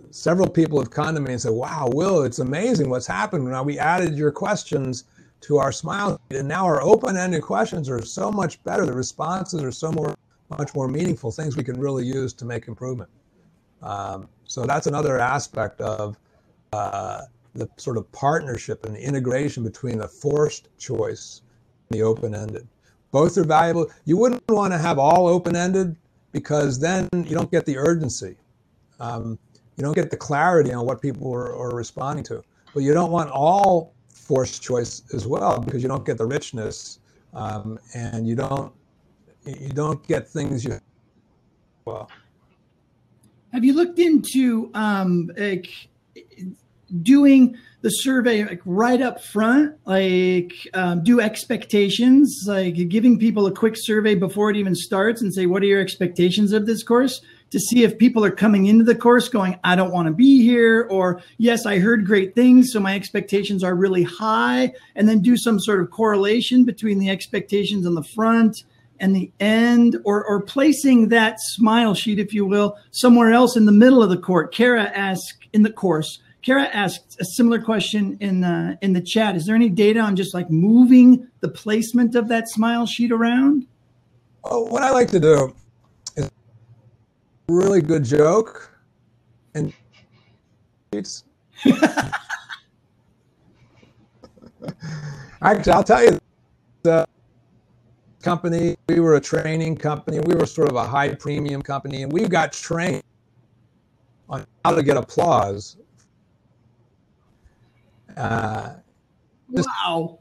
several 0.09 0.49
people 0.49 0.79
have 0.79 0.89
come 0.89 1.15
to 1.15 1.21
me 1.21 1.33
and 1.33 1.41
said, 1.41 1.51
Wow, 1.51 1.89
Will, 1.93 2.23
it's 2.23 2.39
amazing 2.39 2.89
what's 2.89 3.07
happened. 3.07 3.45
Now 3.45 3.63
we 3.63 3.77
added 3.77 4.17
your 4.17 4.31
questions 4.31 5.05
to 5.41 5.57
our 5.57 5.71
smile. 5.71 6.19
And 6.31 6.47
now 6.47 6.65
our 6.65 6.81
open-ended 6.81 7.41
questions 7.41 7.89
are 7.89 8.03
so 8.03 8.31
much 8.31 8.63
better. 8.63 8.85
The 8.85 8.93
responses 8.93 9.63
are 9.63 9.71
so 9.71 9.91
more, 9.91 10.15
much 10.49 10.75
more 10.75 10.87
meaningful. 10.87 11.31
Things 11.31 11.55
we 11.55 11.63
can 11.63 11.79
really 11.79 12.05
use 12.05 12.33
to 12.33 12.45
make 12.45 12.67
improvement. 12.67 13.09
Um, 13.81 14.27
so 14.43 14.65
that's 14.65 14.87
another 14.87 15.19
aspect 15.19 15.79
of 15.81 16.17
uh, 16.73 17.21
the 17.55 17.69
sort 17.77 17.97
of 17.97 18.11
partnership 18.11 18.85
and 18.85 18.95
integration 18.97 19.63
between 19.63 19.97
the 19.97 20.07
forced 20.07 20.69
choice 20.77 21.41
and 21.89 21.99
the 21.99 22.03
open-ended. 22.03 22.67
Both 23.11 23.37
are 23.37 23.43
valuable. 23.43 23.89
You 24.05 24.17
wouldn't 24.17 24.43
want 24.49 24.73
to 24.73 24.77
have 24.77 24.99
all 24.99 25.27
open-ended 25.27 25.95
because 26.31 26.79
then 26.79 27.09
you 27.13 27.35
don't 27.35 27.49
get 27.49 27.65
the 27.65 27.77
urgency. 27.77 28.35
Um, 28.99 29.39
you 29.77 29.83
don't 29.83 29.95
get 29.95 30.11
the 30.11 30.17
clarity 30.17 30.73
on 30.73 30.85
what 30.85 31.01
people 31.01 31.33
are, 31.33 31.55
are 31.55 31.73
responding 31.73 32.23
to. 32.25 32.43
But 32.73 32.83
you 32.83 32.93
don't 32.93 33.11
want 33.11 33.31
all 33.31 33.93
forced 34.29 34.61
choice 34.61 35.01
as 35.11 35.25
well 35.25 35.59
because 35.59 35.81
you 35.81 35.89
don't 35.89 36.05
get 36.05 36.19
the 36.19 36.25
richness 36.25 36.99
um, 37.33 37.79
and 37.95 38.27
you 38.27 38.35
don't 38.35 38.71
you 39.43 39.69
don't 39.69 40.07
get 40.07 40.27
things 40.27 40.63
you 40.63 40.79
well. 41.83 42.07
Have 43.51 43.63
you 43.63 43.73
looked 43.73 43.97
into 43.97 44.69
um, 44.75 45.31
like 45.35 45.67
doing 47.01 47.57
the 47.81 47.89
survey 47.89 48.45
like 48.45 48.61
right 48.65 49.01
up 49.01 49.23
front? 49.23 49.75
Like 49.85 50.53
um, 50.75 51.03
do 51.03 51.19
expectations 51.19 52.43
like 52.45 52.75
giving 52.87 53.17
people 53.17 53.47
a 53.47 53.51
quick 53.51 53.73
survey 53.77 54.13
before 54.13 54.51
it 54.51 54.57
even 54.57 54.75
starts 54.75 55.23
and 55.23 55.33
say 55.33 55.47
what 55.47 55.63
are 55.63 55.71
your 55.73 55.81
expectations 55.81 56.53
of 56.53 56.67
this 56.67 56.83
course 56.83 57.21
to 57.51 57.59
see 57.59 57.83
if 57.83 57.97
people 57.97 58.23
are 58.23 58.31
coming 58.31 58.67
into 58.67 58.83
the 58.83 58.95
course 58.95 59.27
going, 59.27 59.57
I 59.63 59.75
don't 59.75 59.91
want 59.91 60.07
to 60.07 60.13
be 60.13 60.43
here, 60.43 60.87
or 60.89 61.21
yes, 61.37 61.65
I 61.65 61.79
heard 61.79 62.05
great 62.05 62.35
things, 62.35 62.71
so 62.71 62.79
my 62.79 62.95
expectations 62.95 63.63
are 63.63 63.75
really 63.75 64.03
high, 64.03 64.73
and 64.95 65.09
then 65.09 65.21
do 65.21 65.35
some 65.35 65.59
sort 65.59 65.81
of 65.81 65.89
correlation 65.89 66.63
between 66.63 66.99
the 66.99 67.09
expectations 67.09 67.85
on 67.85 67.95
the 67.95 68.03
front 68.03 68.63
and 68.99 69.15
the 69.15 69.31
end, 69.39 69.97
or, 70.03 70.23
or 70.25 70.41
placing 70.41 71.07
that 71.07 71.39
smile 71.39 71.95
sheet, 71.95 72.19
if 72.19 72.33
you 72.33 72.45
will, 72.45 72.77
somewhere 72.91 73.31
else 73.31 73.55
in 73.55 73.65
the 73.65 73.71
middle 73.71 74.03
of 74.03 74.09
the 74.09 74.17
court. 74.17 74.53
Kara 74.53 74.83
asked 74.83 75.47
in 75.53 75.63
the 75.63 75.71
course, 75.71 76.19
Kara 76.41 76.65
asked 76.65 77.17
a 77.19 77.25
similar 77.25 77.61
question 77.61 78.17
in 78.19 78.41
the, 78.41 78.77
in 78.81 78.93
the 78.93 79.01
chat. 79.01 79.35
Is 79.35 79.45
there 79.45 79.55
any 79.55 79.69
data 79.69 79.99
on 79.99 80.15
just 80.15 80.33
like 80.33 80.49
moving 80.49 81.27
the 81.39 81.49
placement 81.49 82.15
of 82.15 82.27
that 82.27 82.49
smile 82.49 82.85
sheet 82.85 83.11
around? 83.11 83.65
Well, 84.43 84.67
what 84.69 84.83
I 84.83 84.91
like 84.91 85.09
to 85.11 85.19
do 85.19 85.53
really 87.49 87.81
good 87.81 88.03
joke. 88.03 88.71
And 89.55 89.73
it's 90.91 91.23
actually 95.41 95.71
i'll 95.71 95.83
tell 95.83 96.03
you 96.03 96.19
the 96.83 97.05
company 98.21 98.75
we 98.87 98.99
were 98.99 99.15
a 99.15 99.21
training 99.21 99.75
company. 99.75 100.19
We 100.19 100.35
were 100.35 100.45
sort 100.45 100.69
of 100.69 100.75
a 100.75 100.85
high 100.85 101.13
premium 101.15 101.61
company 101.61 102.03
and 102.03 102.11
we 102.11 102.27
got 102.27 102.51
trained 102.51 103.03
on 104.29 104.45
how 104.63 104.75
to 104.75 104.83
get 104.83 104.97
applause. 104.97 105.77
Uh, 108.15 108.75
wow. 109.49 110.19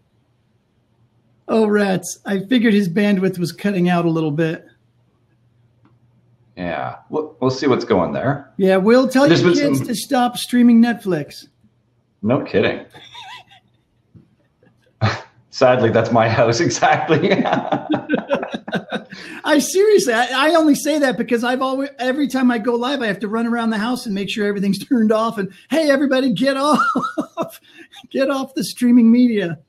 Oh 1.48 1.66
rats. 1.66 2.18
I 2.24 2.40
figured 2.40 2.74
his 2.74 2.88
bandwidth 2.88 3.38
was 3.38 3.52
cutting 3.52 3.88
out 3.88 4.04
a 4.04 4.10
little 4.10 4.30
bit 4.30 4.66
yeah, 6.58 6.96
we'll, 7.08 7.36
we'll 7.40 7.52
see 7.52 7.68
what's 7.68 7.84
going 7.84 8.12
there. 8.12 8.52
Yeah, 8.56 8.78
we'll 8.78 9.08
tell 9.08 9.28
There's 9.28 9.42
your 9.42 9.54
kids 9.54 9.78
some... 9.78 9.86
to 9.86 9.94
stop 9.94 10.36
streaming 10.36 10.82
Netflix. 10.82 11.46
No 12.20 12.42
kidding. 12.42 12.84
Sadly, 15.50 15.90
that's 15.90 16.10
my 16.10 16.28
house 16.28 16.58
exactly. 16.64 17.30
I 19.44 19.60
seriously, 19.60 20.12
I, 20.12 20.48
I, 20.48 20.54
only 20.56 20.74
say 20.74 20.98
that 20.98 21.16
because 21.16 21.44
I've 21.44 21.62
always 21.62 21.90
every 22.00 22.26
time 22.26 22.50
I 22.50 22.58
go 22.58 22.74
live, 22.74 23.02
I 23.02 23.06
have 23.06 23.20
to 23.20 23.28
run 23.28 23.46
around 23.46 23.70
the 23.70 23.78
house 23.78 24.04
and 24.04 24.14
make 24.14 24.28
sure 24.28 24.44
everything's 24.44 24.84
turned 24.84 25.12
off. 25.12 25.38
And 25.38 25.52
hey, 25.70 25.90
everybody, 25.90 26.32
get 26.32 26.56
off, 26.56 27.60
get 28.10 28.30
off 28.30 28.54
the 28.54 28.64
streaming 28.64 29.12
media. 29.12 29.60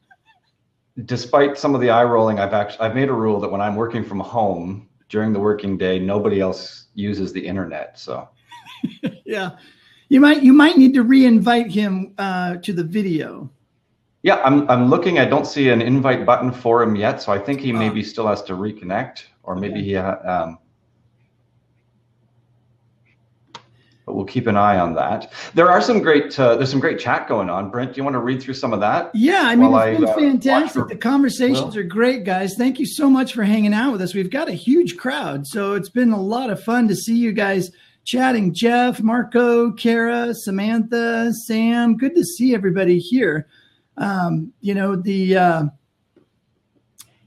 Despite 1.05 1.57
some 1.59 1.75
of 1.75 1.81
the 1.81 1.91
eye 1.91 2.03
rolling, 2.03 2.39
I've 2.39 2.53
actually 2.53 2.79
I've 2.79 2.95
made 2.95 3.09
a 3.09 3.13
rule 3.13 3.39
that 3.41 3.51
when 3.51 3.61
I'm 3.61 3.75
working 3.75 4.03
from 4.03 4.19
home, 4.19 4.88
during 5.09 5.33
the 5.33 5.39
working 5.39 5.77
day, 5.77 5.99
nobody 5.99 6.39
else 6.39 6.85
uses 6.95 7.33
the 7.33 7.45
internet. 7.45 7.97
So, 7.99 8.29
yeah, 9.25 9.51
You 10.09 10.19
might 10.21 10.41
you 10.43 10.53
might 10.53 10.77
need 10.77 10.93
to 10.93 11.03
re-invite 11.03 11.69
him 11.71 12.13
uh, 12.17 12.57
to 12.57 12.73
the 12.73 12.83
video. 12.83 13.49
Yeah, 14.23 14.41
I'm 14.43 14.69
I'm 14.69 14.89
looking. 14.89 15.19
I 15.19 15.25
don't 15.25 15.45
see 15.47 15.69
an 15.69 15.81
invite 15.81 16.25
button 16.25 16.51
for 16.51 16.81
him 16.83 16.95
yet, 16.95 17.21
so 17.21 17.31
I 17.31 17.39
think 17.39 17.59
he 17.61 17.71
Oh. 17.73 17.77
maybe 17.77 18.03
still 18.03 18.27
has 18.27 18.41
to 18.43 18.53
reconnect, 18.53 19.23
or 19.43 19.55
maybe 19.55 19.81
he. 19.83 19.93
ha- 19.93 20.19
Um, 20.25 20.57
but 24.09 24.15
we'll 24.15 24.25
keep 24.25 24.47
an 24.47 24.57
eye 24.57 24.79
on 24.79 24.95
that. 24.95 25.31
There 25.53 25.69
are 25.69 25.79
some 25.83 25.99
great. 25.99 26.37
Uh, 26.39 26.55
there's 26.55 26.71
some 26.71 26.79
great 26.79 26.97
chat 26.97 27.27
going 27.27 27.47
on. 27.47 27.69
Brent, 27.69 27.93
do 27.93 27.97
you 27.97 28.03
want 28.03 28.15
to 28.15 28.19
read 28.19 28.41
through 28.41 28.55
some 28.55 28.73
of 28.73 28.79
that? 28.79 29.11
Yeah, 29.13 29.43
I 29.43 29.55
mean, 29.55 29.67
it's 29.71 29.75
I, 29.75 29.93
been 29.93 30.03
uh, 30.03 30.07
watch 30.07 30.19
fantastic. 30.19 30.81
for- 30.81 30.87
The 30.89 30.95
conversations 30.95 31.75
Will? 31.75 31.83
are 31.83 31.87
great, 31.87 32.23
guys. 32.23 32.55
Thank 32.57 32.79
you 32.79 32.87
so 32.87 33.07
much 33.07 33.33
for 33.35 33.43
hanging 33.43 33.71
out 33.71 33.91
with 33.91 34.01
us. 34.01 34.15
We've 34.15 34.31
got 34.31 34.49
a 34.49 34.53
huge 34.53 34.97
crowd, 34.97 35.45
so 35.45 35.75
it's 35.75 35.89
been 35.89 36.11
a 36.11 36.19
lot 36.19 36.49
of 36.49 36.63
fun 36.63 36.87
to 36.87 36.95
see 36.95 37.17
you 37.17 37.33
guys 37.33 37.69
chatting. 38.03 38.51
Jeff, 38.51 38.99
Marco, 38.99 39.71
Kara, 39.73 40.33
Samantha, 40.33 41.31
Sam. 41.45 41.95
Good 41.95 42.15
to 42.15 42.23
see 42.23 42.55
everybody 42.55 42.97
here. 42.97 43.45
Um, 43.95 44.53
you 44.59 44.73
know, 44.73 44.95
the 44.95 45.37
uh, 45.37 45.63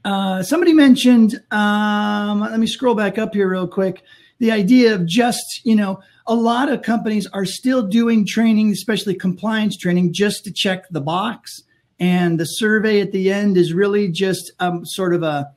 uh, 0.03 0.43
somebody 0.43 0.73
mentioned. 0.73 1.41
Um, 1.49 2.41
let 2.41 2.59
me 2.59 2.67
scroll 2.67 2.93
back 2.95 3.17
up 3.17 3.33
here 3.33 3.49
real 3.49 3.69
quick. 3.69 4.03
The 4.39 4.51
idea 4.51 4.95
of 4.95 5.05
just 5.05 5.61
you 5.63 5.77
know 5.77 6.01
a 6.25 6.35
lot 6.35 6.69
of 6.69 6.81
companies 6.81 7.27
are 7.27 7.45
still 7.45 7.83
doing 7.83 8.25
training, 8.25 8.71
especially 8.71 9.15
compliance 9.15 9.77
training, 9.77 10.13
just 10.13 10.43
to 10.45 10.51
check 10.51 10.87
the 10.89 11.01
box. 11.01 11.63
And 11.99 12.39
the 12.39 12.45
survey 12.45 13.01
at 13.01 13.11
the 13.11 13.31
end 13.31 13.57
is 13.57 13.73
really 13.73 14.09
just 14.09 14.51
um, 14.59 14.85
sort 14.85 15.13
of 15.13 15.23
a, 15.23 15.51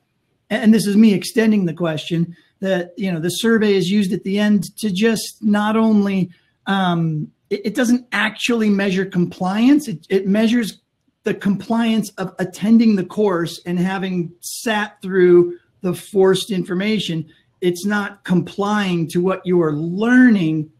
and 0.51 0.73
this 0.73 0.87
is 0.87 0.97
me 0.97 1.15
extending 1.15 1.67
the 1.67 1.75
question 1.75 2.37
that, 2.61 2.95
you 2.97 3.13
know, 3.13 3.21
the 3.21 3.31
survey 3.31 3.75
is 3.75 3.91
used 3.91 4.13
at 4.13 4.25
the 4.25 4.39
end 4.39 4.77
to 4.79 4.91
just 4.91 5.43
not 5.43 5.77
only, 5.77 6.31
um, 6.67 7.31
it, 7.51 7.67
it 7.67 7.75
doesn't 7.75 8.07
actually 8.13 8.71
measure 8.71 9.05
compliance, 9.05 9.89
it, 9.89 10.07
it 10.09 10.27
measures 10.27 10.81
the 11.25 11.35
compliance 11.35 12.11
of 12.19 12.35
attending 12.39 12.97
the 12.97 13.05
course 13.05 13.61
and 13.67 13.79
having 13.79 14.33
sat 14.41 15.01
through 15.03 15.59
the 15.83 15.95
forced 15.95 16.51
information. 16.51 17.29
It's 17.61 17.85
not 17.85 18.25
complying 18.25 19.09
to 19.09 19.21
what 19.21 19.45
you 19.45 19.63
are 19.63 19.73
learning 19.73 20.71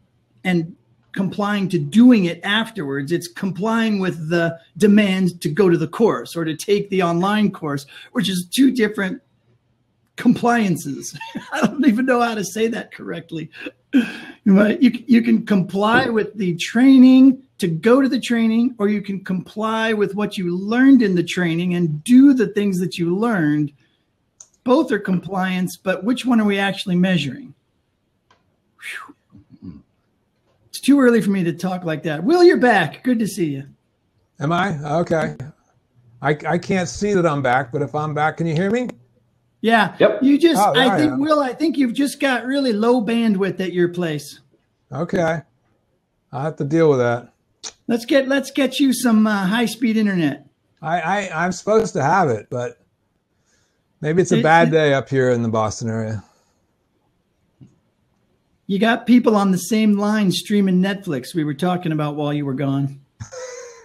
and 0.45 0.77
complying 1.13 1.69
to 1.71 1.79
doing 1.79 2.27
it 2.27 2.41
afterwards. 2.45 3.11
It's 3.11 3.27
complying 3.27 3.99
with 3.99 4.29
the 4.29 4.59
demand 4.77 5.41
to 5.41 5.49
go 5.49 5.69
to 5.69 5.79
the 5.79 5.89
course 5.89 6.37
or 6.37 6.45
to 6.45 6.55
take 6.55 6.91
the 6.91 7.03
online 7.03 7.51
course, 7.51 7.87
which 8.13 8.29
is 8.29 8.47
two 8.51 8.71
different 8.71 9.23
compliances. 10.17 11.19
I 11.53 11.67
don't 11.67 11.87
even 11.87 12.07
know 12.07 12.21
how 12.21 12.35
to 12.35 12.45
say 12.45 12.69
that 12.69 12.93
correctly. 12.93 13.51
But 14.45 14.83
you, 14.83 14.93
you 15.07 15.23
can 15.23 15.47
comply 15.47 16.07
with 16.07 16.35
the 16.35 16.55
training 16.57 17.43
to 17.59 17.69
go 17.69 18.03
to 18.03 18.09
the 18.09 18.21
training, 18.21 18.75
or 18.79 18.89
you 18.89 19.01
can 19.01 19.25
comply 19.25 19.93
with 19.93 20.15
what 20.15 20.37
you 20.37 20.55
learned 20.55 21.03
in 21.03 21.15
the 21.15 21.23
training 21.23 21.75
and 21.75 22.05
do 22.05 22.35
the 22.35 22.49
things 22.49 22.79
that 22.81 22.99
you 22.99 23.17
learned. 23.17 23.73
Both 24.67 24.91
are 24.91 24.99
compliance, 24.99 25.77
but 25.77 26.03
which 26.03 26.27
one 26.27 26.41
are 26.41 26.45
we 26.45 26.59
actually 26.59 26.97
measuring? 26.97 27.55
Whew. 29.63 29.81
It's 30.69 30.81
too 30.81 31.01
early 31.01 31.21
for 31.21 31.31
me 31.31 31.45
to 31.45 31.53
talk 31.53 31.85
like 31.85 32.03
that. 32.03 32.25
Will, 32.25 32.43
you're 32.43 32.57
back. 32.57 33.05
Good 33.05 33.21
to 33.21 33.29
see 33.29 33.47
you. 33.47 33.69
Am 34.41 34.51
I? 34.51 34.77
Okay. 34.99 35.37
I, 36.21 36.37
I 36.49 36.59
can't 36.59 36.89
see 36.89 37.15
that 37.15 37.25
I'm 37.25 37.43
back, 37.43 37.71
but 37.71 37.81
if 37.81 37.95
I'm 37.95 38.13
back, 38.13 38.39
can 38.39 38.49
you 38.49 38.55
hear 38.57 38.73
me? 38.73 38.89
Yeah. 39.61 39.95
Yep. 40.01 40.25
You 40.25 40.37
just, 40.37 40.61
Oh, 40.61 40.73
I 40.75 40.95
I 40.95 40.99
think, 40.99 41.13
am. 41.13 41.21
Will, 41.21 41.39
I 41.39 41.53
think 41.53 41.77
you've 41.79 41.95
just 41.95 42.19
got 42.19 42.45
really 42.45 42.73
low 42.73 43.01
bandwidth 43.01 43.61
at 43.61 43.73
your 43.73 43.91
place. 43.91 44.41
Okay. 44.91 45.43
I'll 46.33 46.43
have 46.43 46.57
to 46.57 46.65
deal 46.65 46.91
with 46.91 46.99
that. 46.99 47.33
Let's 47.87 48.05
get, 48.05 48.27
let's 48.27 48.51
get 48.51 48.81
you 48.81 48.93
some 48.93 49.29
uh, 49.29 49.47
high 49.47 49.67
speed 49.67 49.97
internet. 49.97 50.45
I, 50.83 51.01
I, 51.01 51.45
I'm 51.45 51.53
supposed 51.53 51.93
to 51.95 52.03
have 52.03 52.29
it, 52.31 52.49
but 52.51 52.79
maybe 54.01 54.23
it's 54.23 54.33
a 54.33 54.43
bad 54.43 54.71
day 54.71 54.95
up 54.95 55.09
here 55.09 55.31
in 55.31 55.43
the 55.43 55.49
Boston 55.49 55.89
area. 55.89 56.23
You 58.67 58.79
got 58.81 59.07
people 59.07 59.37
on 59.37 59.53
the 59.53 59.59
same 59.59 59.97
line 59.97 60.33
streaming 60.33 60.83
Netflix 60.83 61.35
we 61.35 61.45
were 61.45 61.55
talking 61.55 61.93
about 61.93 62.17
while 62.17 62.33
you 62.33 62.45
were 62.45 62.55
gone. 62.55 63.01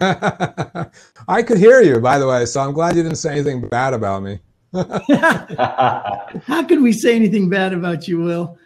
I 0.00 1.42
could 1.46 1.58
hear 1.58 1.80
you, 1.82 2.00
by 2.00 2.18
the 2.18 2.26
way, 2.26 2.46
so 2.46 2.60
I'm 2.60 2.72
glad 2.72 2.96
you 2.96 3.04
didn't 3.04 3.18
say 3.18 3.32
anything 3.32 3.68
bad 3.68 3.94
about 3.94 4.22
me. 4.24 4.40
How 4.72 6.64
could 6.66 6.82
we 6.82 6.92
say 6.92 7.14
anything 7.14 7.48
bad 7.48 7.72
about 7.72 8.08
you, 8.08 8.20
Will? 8.20 8.58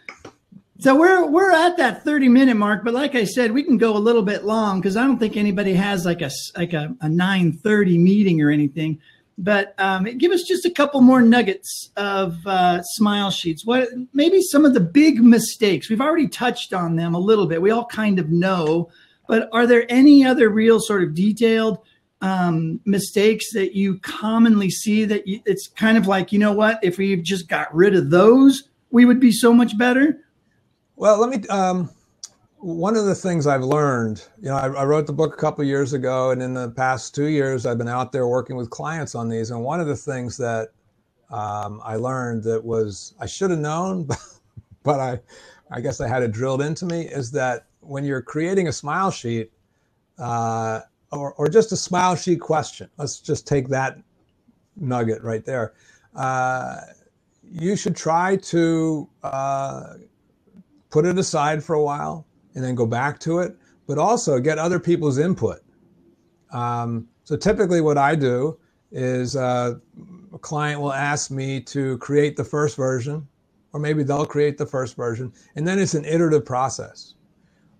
So 0.79 0.95
we're 0.95 1.25
we're 1.29 1.51
at 1.51 1.77
that 1.77 2.03
30 2.03 2.29
minute 2.29 2.55
mark, 2.55 2.83
but 2.83 2.93
like 2.93 3.15
I 3.15 3.23
said, 3.23 3.51
we 3.51 3.63
can 3.63 3.77
go 3.77 3.95
a 3.95 3.99
little 3.99 4.21
bit 4.21 4.43
long 4.43 4.79
because 4.79 4.95
I 4.95 5.03
don't 5.03 5.17
think 5.17 5.35
anybody 5.35 5.73
has 5.73 6.05
like 6.05 6.21
a 6.21 6.29
like 6.55 6.73
a, 6.73 6.95
a 7.01 7.07
9:30 7.07 7.99
meeting 7.99 8.41
or 8.41 8.51
anything. 8.51 8.99
But 9.37 9.75
um, 9.77 10.05
give 10.17 10.31
us 10.31 10.41
just 10.43 10.65
a 10.65 10.71
couple 10.71 10.99
more 11.01 11.21
nuggets 11.21 11.91
of 11.95 12.35
uh, 12.47 12.81
smile 12.81 13.29
sheets. 13.29 13.65
What 13.65 13.89
maybe 14.13 14.41
some 14.41 14.65
of 14.65 14.73
the 14.73 14.79
big 14.79 15.21
mistakes 15.21 15.89
we've 15.89 16.01
already 16.01 16.27
touched 16.27 16.73
on 16.73 16.95
them 16.95 17.13
a 17.13 17.19
little 17.19 17.45
bit. 17.45 17.61
We 17.61 17.69
all 17.69 17.85
kind 17.85 18.17
of 18.17 18.29
know, 18.29 18.89
but 19.27 19.47
are 19.51 19.67
there 19.67 19.85
any 19.89 20.25
other 20.25 20.49
real 20.49 20.79
sort 20.79 21.03
of 21.03 21.13
detailed 21.13 21.77
um, 22.21 22.79
mistakes 22.83 23.53
that 23.53 23.75
you 23.75 23.99
commonly 23.99 24.71
see 24.71 25.05
that 25.05 25.27
you, 25.27 25.39
it's 25.45 25.67
kind 25.67 25.99
of 25.99 26.07
like 26.07 26.31
you 26.31 26.39
know 26.39 26.51
what 26.51 26.79
if 26.81 26.97
we 26.97 27.15
just 27.17 27.47
got 27.47 27.73
rid 27.75 27.95
of 27.95 28.09
those 28.09 28.63
we 28.89 29.05
would 29.05 29.19
be 29.19 29.31
so 29.31 29.53
much 29.53 29.77
better 29.77 30.19
Well, 30.97 31.19
let 31.19 31.29
me. 31.29 31.47
Um, 31.47 31.91
one 32.59 32.95
of 32.95 33.05
the 33.05 33.15
things 33.15 33.45
I've 33.45 33.63
learned, 33.63 34.23
you 34.41 34.49
know, 34.49 34.55
I, 34.55 34.67
I 34.67 34.85
wrote 34.85 35.05
the 35.05 35.13
book 35.13 35.33
a 35.33 35.37
couple 35.37 35.63
years 35.63 35.93
ago, 35.93 36.31
and 36.31 36.41
in 36.41 36.53
the 36.53 36.71
past 36.71 37.13
two 37.13 37.27
years, 37.27 37.65
I've 37.65 37.77
been 37.77 37.87
out 37.87 38.11
there 38.11 38.27
working 38.27 38.55
with 38.55 38.69
clients 38.69 39.13
on 39.13 39.29
these. 39.29 39.51
And 39.51 39.63
one 39.63 39.79
of 39.79 39.87
the 39.87 39.95
things 39.95 40.37
that 40.37 40.69
um, 41.29 41.81
I 41.83 41.97
learned 41.97 42.43
that 42.43 42.63
was 42.63 43.13
I 43.19 43.27
should 43.27 43.51
have 43.51 43.59
known, 43.59 44.07
but 44.83 44.99
I, 44.99 45.19
I 45.69 45.81
guess 45.81 46.01
I 46.01 46.07
had 46.07 46.23
it 46.23 46.31
drilled 46.31 46.61
into 46.61 46.85
me 46.85 47.01
is 47.01 47.31
that 47.31 47.67
when 47.81 48.03
you're 48.03 48.21
creating 48.23 48.67
a 48.67 48.73
smile 48.73 49.11
sheet, 49.11 49.51
uh, 50.17 50.81
or 51.11 51.33
or 51.35 51.47
just 51.47 51.71
a 51.71 51.77
smile 51.77 52.15
sheet 52.15 52.41
question, 52.41 52.89
let's 52.97 53.19
just 53.19 53.47
take 53.47 53.69
that 53.69 53.97
nugget 54.75 55.23
right 55.23 55.45
there. 55.45 55.73
Uh, 56.15 56.77
you 57.43 57.75
should 57.75 57.95
try 57.95 58.35
to 58.35 59.07
uh, 59.23 59.93
put 60.89 61.05
it 61.05 61.17
aside 61.17 61.63
for 61.63 61.75
a 61.75 61.83
while 61.83 62.25
and 62.57 62.65
then 62.65 62.75
go 62.75 62.87
back 62.87 63.19
to 63.21 63.39
it, 63.39 63.55
but 63.87 63.99
also 63.99 64.41
get 64.41 64.57
other 64.57 64.81
people's 64.81 65.19
input. 65.19 65.61
Um, 66.51 67.07
so 67.23 67.37
typically, 67.37 67.81
what 67.81 67.99
I 67.99 68.15
do 68.15 68.59
is 68.91 69.37
uh, 69.37 69.75
a 70.33 70.39
client 70.39 70.81
will 70.81 70.93
ask 70.93 71.31
me 71.31 71.61
to 71.61 71.99
create 71.99 72.35
the 72.35 72.43
first 72.43 72.75
version, 72.77 73.27
or 73.73 73.79
maybe 73.79 74.03
they'll 74.03 74.25
create 74.25 74.57
the 74.57 74.65
first 74.65 74.97
version, 74.97 75.33
and 75.55 75.67
then 75.67 75.79
it's 75.79 75.93
an 75.95 76.05
iterative 76.05 76.45
process. 76.45 77.15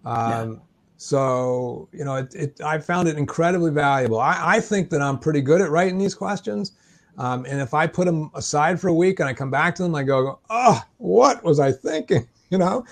Um, 0.05 0.61
So 0.97 1.89
you 1.93 2.05
know, 2.05 2.15
it, 2.17 2.35
it, 2.35 2.61
I 2.61 2.79
found 2.79 3.07
it 3.09 3.17
incredibly 3.17 3.71
valuable. 3.71 4.19
I, 4.19 4.57
I 4.57 4.59
think 4.61 4.89
that 4.91 5.01
I'm 5.01 5.19
pretty 5.19 5.41
good 5.41 5.61
at 5.61 5.71
writing 5.71 5.97
these 5.99 6.15
questions. 6.15 6.73
Um, 7.17 7.45
and 7.45 7.61
if 7.61 7.73
I 7.73 7.87
put 7.87 8.05
them 8.05 8.31
aside 8.35 8.79
for 8.79 8.89
a 8.89 8.93
week 8.93 9.19
and 9.19 9.29
I 9.29 9.33
come 9.33 9.51
back 9.51 9.75
to 9.75 9.83
them, 9.83 9.95
I 9.95 10.03
go, 10.03 10.39
oh, 10.51 10.81
what 10.97 11.43
was 11.43 11.59
I 11.59 11.71
thinking? 11.73 12.27
You 12.49 12.57
know, 12.59 12.85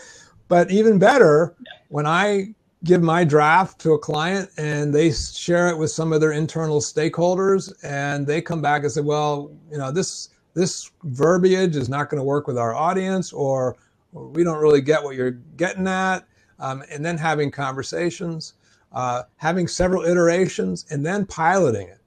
but 0.48 0.72
even 0.72 1.00
better, 1.00 1.56
when 1.90 2.06
I 2.06 2.54
give 2.84 3.02
my 3.02 3.24
draft 3.24 3.80
to 3.82 3.94
a 3.94 4.00
client 4.00 4.50
and 4.58 4.94
they 4.94 5.12
share 5.12 5.70
it 5.70 5.78
with 5.78 5.90
some 5.90 6.14
of 6.14 6.22
their 6.22 6.32
internal 6.34 6.80
stakeholders 6.80 7.74
and 7.84 8.28
they 8.28 8.42
come 8.42 8.62
back 8.62 8.84
and 8.84 8.92
say, 8.92 9.02
well, 9.02 9.52
you 9.72 9.78
know, 9.78 9.92
this 9.92 10.30
this 10.54 10.92
verbiage 11.04 11.76
is 11.76 11.90
not 11.90 12.10
going 12.10 12.20
to 12.20 12.24
work 12.24 12.48
with 12.48 12.58
our 12.58 12.74
audience 12.74 13.34
or, 13.34 13.76
we 14.16 14.46
don't 14.46 14.60
really 14.60 14.80
get 14.80 15.04
what 15.04 15.16
you're 15.18 15.32
getting 15.58 15.88
at. 15.88 16.26
Um, 16.58 16.84
and 16.90 17.04
then 17.04 17.18
having 17.18 17.52
conversations, 17.52 18.54
uh, 18.94 19.24
having 19.36 19.68
several 19.68 20.06
iterations, 20.06 20.86
and 20.90 21.06
then 21.06 21.26
piloting 21.26 21.90
it. 21.90 22.00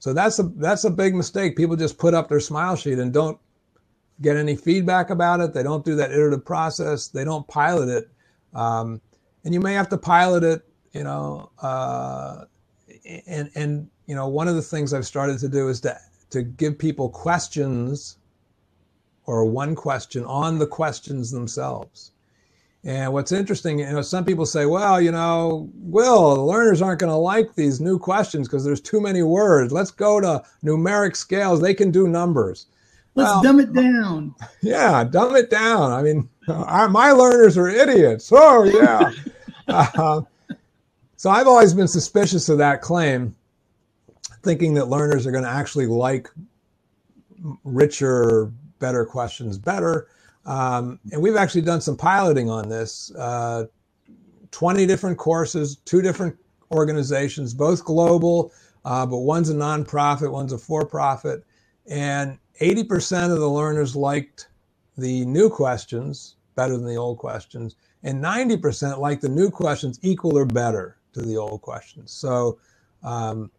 So 0.00 0.12
that's 0.12 0.40
a 0.40 0.44
that's 0.56 0.82
a 0.82 0.90
big 0.90 1.14
mistake. 1.14 1.56
People 1.56 1.76
just 1.76 1.98
put 1.98 2.14
up 2.14 2.28
their 2.28 2.40
smile 2.40 2.74
sheet 2.74 2.98
and 2.98 3.12
don't 3.12 3.38
get 4.22 4.36
any 4.36 4.56
feedback 4.56 5.10
about 5.10 5.40
it. 5.40 5.54
They 5.54 5.62
don't 5.62 5.84
do 5.84 5.96
that 5.96 6.10
iterative 6.10 6.44
process. 6.44 7.08
They 7.08 7.24
don't 7.24 7.46
pilot 7.48 7.88
it, 7.88 8.08
um, 8.54 9.00
and 9.44 9.54
you 9.54 9.60
may 9.60 9.74
have 9.74 9.88
to 9.90 9.98
pilot 9.98 10.44
it. 10.44 10.62
You 10.92 11.04
know, 11.04 11.50
uh, 11.62 12.44
and 13.26 13.50
and 13.54 13.88
you 14.06 14.14
know 14.14 14.28
one 14.28 14.48
of 14.48 14.56
the 14.56 14.62
things 14.62 14.92
I've 14.92 15.06
started 15.06 15.38
to 15.40 15.48
do 15.48 15.68
is 15.68 15.80
to 15.82 15.96
to 16.30 16.42
give 16.42 16.78
people 16.78 17.08
questions 17.08 18.18
or 19.26 19.44
one 19.44 19.74
question 19.74 20.24
on 20.24 20.58
the 20.58 20.66
questions 20.66 21.30
themselves. 21.30 22.12
And 22.82 23.12
what's 23.12 23.30
interesting, 23.30 23.80
you 23.80 23.92
know, 23.92 24.00
some 24.00 24.24
people 24.24 24.46
say, 24.46 24.64
well, 24.64 25.00
you 25.00 25.12
know, 25.12 25.68
Will, 25.74 26.34
the 26.34 26.40
learners 26.42 26.80
aren't 26.80 27.00
going 27.00 27.12
to 27.12 27.16
like 27.16 27.54
these 27.54 27.78
new 27.78 27.98
questions 27.98 28.48
because 28.48 28.64
there's 28.64 28.80
too 28.80 29.02
many 29.02 29.22
words. 29.22 29.70
Let's 29.70 29.90
go 29.90 30.18
to 30.18 30.42
numeric 30.64 31.14
scales. 31.14 31.60
They 31.60 31.74
can 31.74 31.90
do 31.90 32.08
numbers. 32.08 32.66
Let's 33.14 33.30
Well- 33.30 33.42
dumb 33.42 33.60
it 33.60 33.72
down 33.72 34.34
Yeah, 34.62 35.04
dumb 35.04 35.36
it 35.36 35.50
down. 35.50 35.92
I 35.92 36.02
mean, 36.02 36.28
our, 36.48 36.88
my 36.88 37.12
learners 37.12 37.56
are 37.58 37.68
idiots. 37.68 38.30
Oh, 38.32 38.64
yeah. 38.64 39.12
uh, 39.68 40.22
So 41.16 41.30
I've 41.30 41.46
always 41.46 41.74
been 41.74 41.88
suspicious 41.88 42.48
of 42.48 42.58
that 42.58 42.80
claim, 42.82 43.34
thinking 44.42 44.74
that 44.74 44.86
learners 44.88 45.26
are 45.26 45.30
going 45.32 45.44
to 45.44 45.50
actually 45.50 45.86
like 45.86 46.28
richer, 47.64 48.52
better 48.78 49.04
questions 49.04 49.58
better. 49.58 50.08
Um, 50.46 50.98
and 51.12 51.20
we've 51.22 51.36
actually 51.36 51.60
done 51.62 51.80
some 51.80 51.96
piloting 51.96 52.48
on 52.50 52.68
this. 52.68 53.12
Uh, 53.14 53.66
20 54.50 54.86
different 54.86 55.18
courses, 55.18 55.76
two 55.84 56.02
different 56.02 56.36
organizations, 56.72 57.54
both 57.54 57.84
global, 57.84 58.52
uh, 58.84 59.04
but 59.06 59.18
one's 59.18 59.50
a 59.50 59.54
nonprofit, 59.54 60.32
one's 60.32 60.52
a 60.52 60.58
for 60.58 60.84
profit. 60.86 61.44
And 61.86 62.38
80% 62.60 63.32
of 63.32 63.38
the 63.38 63.48
learners 63.48 63.96
liked 63.96 64.48
the 64.96 65.24
new 65.26 65.48
questions 65.48 66.36
better 66.54 66.76
than 66.76 66.86
the 66.86 66.96
old 66.96 67.18
questions. 67.18 67.76
And 68.02 68.22
90% 68.22 68.98
liked 68.98 69.22
the 69.22 69.28
new 69.28 69.50
questions 69.50 69.98
equal 70.02 70.36
or 70.36 70.44
better 70.44 70.96
to 71.12 71.22
the 71.22 71.36
old 71.36 71.62
questions. 71.62 72.12
So 72.12 72.58
um, 73.02 73.50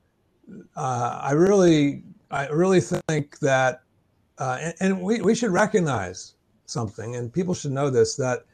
uh, 0.75 1.19
I 1.21 1.32
really, 1.32 2.04
I 2.30 2.47
really 2.47 2.82
think 2.82 3.39
that, 3.39 3.82
uh, 4.38 4.58
and, 4.62 4.73
and 4.80 5.01
we, 5.01 5.21
we 5.21 5.36
should 5.36 5.51
recognize 5.51 6.36
something, 6.65 7.15
and 7.15 7.32
people 7.32 7.54
should 7.54 7.71
know 7.71 7.89
this, 7.89 8.15
that 8.15 8.45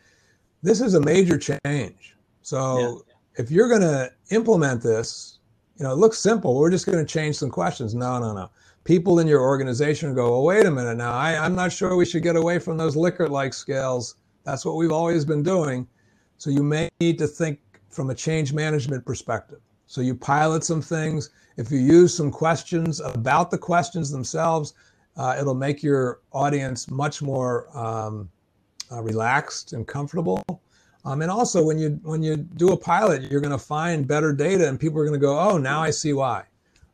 this 0.63 0.81
is 0.81 0.95
a 0.95 1.01
major 1.01 1.37
change. 1.37 2.15
So 2.41 3.03
yeah. 3.07 3.43
if 3.43 3.51
you're 3.51 3.69
going 3.69 3.81
to 3.81 4.11
implement 4.31 4.81
this, 4.81 5.39
you 5.77 5.83
know, 5.83 5.91
it 5.91 5.97
looks 5.97 6.17
simple. 6.17 6.55
We're 6.55 6.71
just 6.71 6.85
going 6.85 6.97
to 6.97 7.05
change 7.05 7.35
some 7.35 7.51
questions. 7.51 7.93
No, 7.93 8.19
no, 8.19 8.33
no. 8.33 8.49
People 8.87 9.19
in 9.19 9.27
your 9.27 9.41
organization 9.41 10.15
go, 10.15 10.31
well, 10.31 10.43
wait 10.43 10.65
a 10.65 10.71
minute 10.71 10.95
now. 10.95 11.11
I, 11.11 11.35
I'm 11.35 11.55
not 11.55 11.73
sure 11.73 11.97
we 11.97 12.05
should 12.05 12.23
get 12.23 12.37
away 12.37 12.57
from 12.57 12.77
those 12.77 12.95
Likert-like 12.95 13.53
scales. 13.53 14.15
That's 14.45 14.63
what 14.63 14.77
we've 14.77 14.93
always 14.93 15.25
been 15.25 15.43
doing. 15.43 15.85
So 16.37 16.49
you 16.49 16.63
may 16.63 16.87
need 17.01 17.17
to 17.17 17.27
think 17.27 17.59
from 17.89 18.11
a 18.11 18.15
change 18.15 18.53
management 18.53 19.05
perspective. 19.05 19.59
So 19.87 19.99
you 19.99 20.15
pilot 20.15 20.63
some 20.63 20.81
things. 20.81 21.31
If 21.57 21.69
you 21.69 21.79
use 21.79 22.15
some 22.15 22.31
questions 22.31 23.01
about 23.01 23.51
the 23.51 23.57
questions 23.57 24.09
themselves, 24.09 24.73
uh, 25.17 25.35
it'll 25.37 25.53
make 25.53 25.83
your 25.83 26.21
audience 26.31 26.89
much 26.89 27.21
more 27.21 27.67
um, 27.77 28.29
uh, 28.89 29.03
relaxed 29.03 29.73
and 29.73 29.85
comfortable. 29.85 30.41
Um, 31.03 31.21
and 31.21 31.29
also, 31.29 31.61
when 31.61 31.77
you 31.77 31.99
when 32.03 32.23
you 32.23 32.37
do 32.37 32.69
a 32.69 32.77
pilot, 32.77 33.29
you're 33.29 33.41
going 33.41 33.51
to 33.51 33.65
find 33.65 34.07
better 34.07 34.31
data, 34.31 34.69
and 34.69 34.79
people 34.79 34.99
are 34.99 35.05
going 35.05 35.19
to 35.19 35.25
go, 35.25 35.37
"Oh, 35.37 35.57
now 35.57 35.81
I 35.81 35.89
see 35.89 36.13
why." 36.13 36.43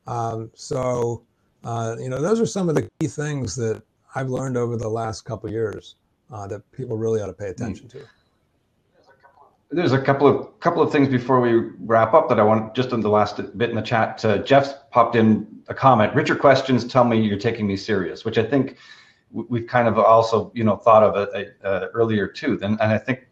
Um, 0.08 0.52
so, 0.56 1.24
uh, 1.64 1.96
you 2.00 2.10
know, 2.10 2.22
those 2.22 2.40
are 2.40 2.46
some 2.46 2.70
of 2.70 2.76
the 2.76 2.90
key 3.00 3.08
things 3.08 3.56
that 3.56 3.82
I've 4.16 4.30
learned 4.30 4.58
over 4.58 4.78
the 4.78 4.90
last 4.90 5.22
couple 5.22 5.50
years 5.50 5.96
uh, 6.32 6.48
that 6.48 6.70
people 6.72 6.98
really 6.98 7.22
ought 7.22 7.28
to 7.28 7.34
pay 7.34 7.48
attention 7.48 7.88
to. 7.90 8.06
There's 9.72 9.92
a 9.92 10.02
couple 10.02 10.28
of 10.28 10.60
couple 10.60 10.84
of 10.84 10.92
things 10.92 11.08
before 11.08 11.42
we 11.42 11.72
wrap 11.80 12.14
up 12.14 12.30
that 12.30 12.40
I 12.40 12.44
want 12.44 12.76
just 12.76 12.92
in 12.92 13.02
the 13.02 13.10
last 13.10 13.58
bit 13.58 13.72
in 13.72 13.76
the 13.76 13.82
chat. 13.82 14.24
Uh, 14.24 14.38
Jeff's 14.38 14.76
popped 14.92 15.16
in 15.16 15.48
a 15.68 15.74
comment. 15.74 16.14
Richard 16.14 16.40
questions 16.40 16.86
tell 16.86 17.04
me 17.04 17.20
you're 17.20 17.40
taking 17.40 17.66
me 17.66 17.76
serious, 17.76 18.24
which 18.24 18.38
I 18.38 18.44
think 18.44 18.78
we've 19.32 19.66
kind 19.66 19.88
of 19.88 19.98
also 19.98 20.52
you 20.54 20.64
know 20.64 20.76
thought 20.76 21.02
of 21.02 21.34
it 21.34 21.58
uh, 21.64 21.88
earlier 21.96 22.28
too. 22.28 22.60
And, 22.62 22.80
and 22.82 22.92
I 22.92 23.00
think 23.00 23.28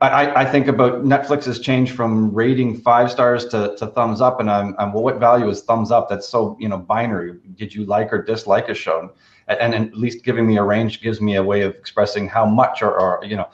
I, 0.00 0.42
I 0.42 0.44
think 0.44 0.66
about 0.66 1.04
Netflix's 1.04 1.60
change 1.60 1.92
from 1.92 2.32
rating 2.32 2.78
five 2.80 3.10
stars 3.10 3.46
to, 3.46 3.76
to 3.76 3.86
thumbs 3.88 4.20
up, 4.20 4.40
and 4.40 4.50
I'm, 4.50 4.74
I'm 4.78 4.92
well, 4.92 5.02
what 5.02 5.18
value 5.18 5.48
is 5.48 5.62
thumbs 5.62 5.90
up? 5.90 6.08
That's 6.08 6.28
so 6.28 6.56
you 6.58 6.68
know 6.68 6.78
binary. 6.78 7.38
Did 7.56 7.74
you 7.74 7.84
like 7.84 8.12
or 8.12 8.22
dislike 8.22 8.68
a 8.68 8.74
show? 8.74 9.12
And, 9.48 9.74
and 9.74 9.88
at 9.88 9.96
least 9.96 10.24
giving 10.24 10.46
me 10.46 10.56
a 10.56 10.62
range 10.62 11.02
gives 11.02 11.20
me 11.20 11.36
a 11.36 11.42
way 11.42 11.62
of 11.62 11.74
expressing 11.74 12.28
how 12.28 12.46
much 12.46 12.82
or, 12.82 12.98
or 12.98 13.24
you 13.24 13.36
know. 13.36 13.48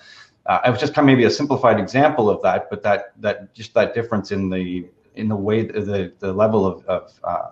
Uh, 0.47 0.61
it 0.65 0.71
was 0.71 0.79
just 0.79 0.95
kind 0.95 1.05
of 1.05 1.07
maybe 1.07 1.25
a 1.25 1.31
simplified 1.31 1.81
example 1.81 2.31
of 2.31 2.41
that, 2.43 2.71
but 2.71 2.81
that 2.83 3.13
that 3.21 3.53
just 3.53 3.75
that 3.75 3.95
difference 3.95 4.31
in 4.31 4.49
the 4.49 4.87
in 5.17 5.29
the 5.29 5.35
way 5.35 5.65
the 5.65 6.13
the 6.21 6.33
level 6.33 6.65
of, 6.65 6.85
of 6.87 7.13
uh, 7.25 7.49